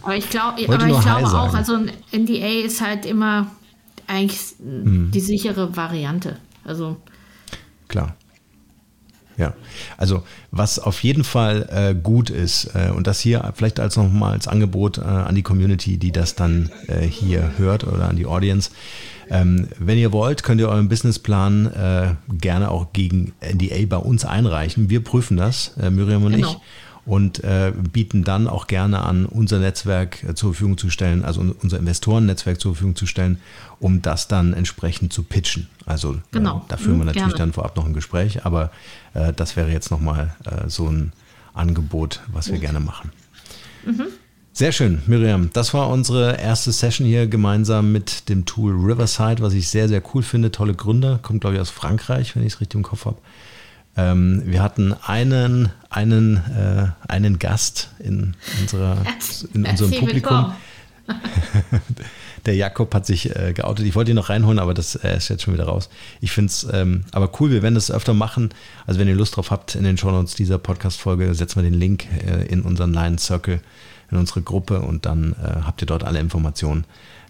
[0.00, 3.50] aber ich, glaub, aber ich glaube auch, also ein NDA ist halt immer
[4.06, 5.10] eigentlich hm.
[5.10, 6.38] die sichere Variante.
[6.64, 6.96] Also
[7.88, 8.16] klar.
[9.36, 9.52] Ja,
[9.98, 14.32] also was auf jeden Fall äh, gut ist äh, und das hier vielleicht als nochmal
[14.32, 18.26] als Angebot äh, an die Community, die das dann äh, hier hört oder an die
[18.26, 18.70] Audience.
[19.28, 24.24] Ähm, wenn ihr wollt, könnt ihr euren Businessplan äh, gerne auch gegen NDA bei uns
[24.24, 24.88] einreichen.
[24.88, 26.48] Wir prüfen das, äh, Miriam und genau.
[26.48, 26.56] ich
[27.06, 31.40] und äh, bieten dann auch gerne an, unser Netzwerk äh, zur Verfügung zu stellen, also
[31.62, 33.38] unser Investorennetzwerk zur Verfügung zu stellen,
[33.78, 35.68] um das dann entsprechend zu pitchen.
[35.86, 36.58] Also äh, genau.
[36.58, 37.38] äh, da führen wir mhm, natürlich gerne.
[37.38, 38.72] dann vorab noch ein Gespräch, aber
[39.14, 41.12] äh, das wäre jetzt nochmal äh, so ein
[41.54, 43.12] Angebot, was wir gerne machen.
[43.86, 44.08] Mhm.
[44.52, 45.50] Sehr schön, Miriam.
[45.52, 50.02] Das war unsere erste Session hier gemeinsam mit dem Tool Riverside, was ich sehr, sehr
[50.14, 50.50] cool finde.
[50.50, 53.18] Tolle Gründer, kommt glaube ich aus Frankreich, wenn ich es richtig im Kopf habe.
[53.96, 58.98] Ähm, wir hatten einen, einen, äh, einen Gast in, unserer,
[59.54, 60.52] in unserem Publikum.
[62.46, 63.86] der Jakob hat sich äh, geoutet.
[63.86, 65.88] Ich wollte ihn noch reinholen, aber das äh, ist jetzt schon wieder raus.
[66.20, 68.50] Ich finde es ähm, aber cool, wir werden das öfter machen.
[68.86, 72.06] Also wenn ihr Lust drauf habt, in den Shownotes dieser Podcast-Folge setzen wir den Link
[72.26, 73.60] äh, in unseren Lion Circle,
[74.10, 76.84] in unsere Gruppe und dann äh, habt ihr dort alle Informationen,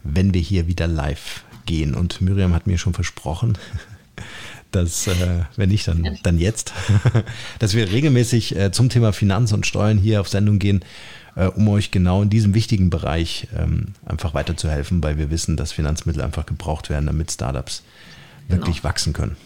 [0.05, 1.95] wenn wir hier wieder live gehen.
[1.95, 3.59] Und Miriam hat mir schon versprochen,
[4.73, 6.73] dass, äh, wenn nicht, dann, dann jetzt,
[7.59, 10.85] dass wir regelmäßig äh, zum Thema Finanz und Steuern hier auf Sendung gehen,
[11.35, 15.73] äh, um euch genau in diesem wichtigen Bereich ähm, einfach weiterzuhelfen, weil wir wissen, dass
[15.73, 17.83] Finanzmittel einfach gebraucht werden, damit Startups
[18.49, 18.89] wirklich genau.
[18.89, 19.37] wachsen können.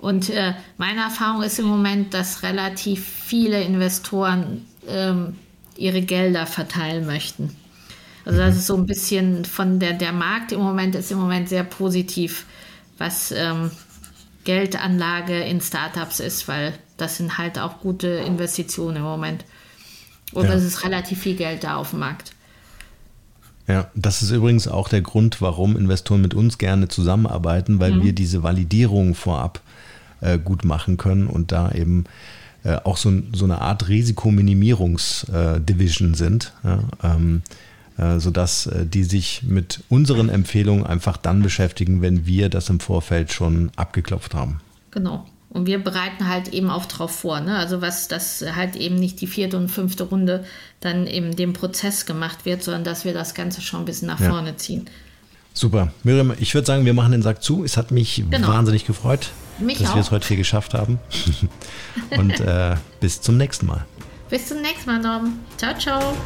[0.00, 5.36] Und äh, meine Erfahrung ist im Moment, dass relativ viele Investoren ähm,
[5.76, 7.54] ihre Gelder verteilen möchten.
[8.24, 8.58] Also das mhm.
[8.58, 12.46] ist so ein bisschen von der, der Markt im Moment ist im Moment sehr positiv,
[12.98, 13.70] was ähm,
[14.44, 19.44] Geldanlage in Startups ist, weil das sind halt auch gute Investitionen im Moment.
[20.32, 20.54] Und ja.
[20.54, 22.32] es ist relativ viel Geld da auf dem Markt.
[23.66, 28.02] Ja, das ist übrigens auch der Grund, warum Investoren mit uns gerne zusammenarbeiten, weil mhm.
[28.02, 29.60] wir diese Validierung vorab
[30.20, 32.04] äh, gut machen können und da eben
[32.64, 36.52] äh, auch so, so, eine Art Risikominimierungsdivision äh, sind.
[36.64, 37.50] Ja, ähm, äh,
[38.18, 43.32] sodass äh, die sich mit unseren Empfehlungen einfach dann beschäftigen, wenn wir das im Vorfeld
[43.32, 44.60] schon abgeklopft haben.
[44.90, 45.26] Genau.
[45.50, 47.56] Und wir bereiten halt eben auch darauf vor, ne?
[47.56, 50.44] Also was, dass halt eben nicht die vierte und fünfte Runde
[50.78, 54.20] dann eben dem Prozess gemacht wird, sondern dass wir das Ganze schon ein bisschen nach
[54.20, 54.30] ja.
[54.30, 54.88] vorne ziehen.
[55.52, 55.92] Super.
[56.04, 57.64] Miriam, ich würde sagen, wir machen den Sack zu.
[57.64, 58.48] Es hat mich genau.
[58.48, 59.94] wahnsinnig gefreut, mich dass auch.
[59.96, 61.00] wir es heute hier geschafft haben.
[62.16, 63.84] und äh, bis zum nächsten Mal.
[64.30, 65.40] Bis zum nächsten Mal, Norm.
[65.56, 66.16] Ciao, ciao.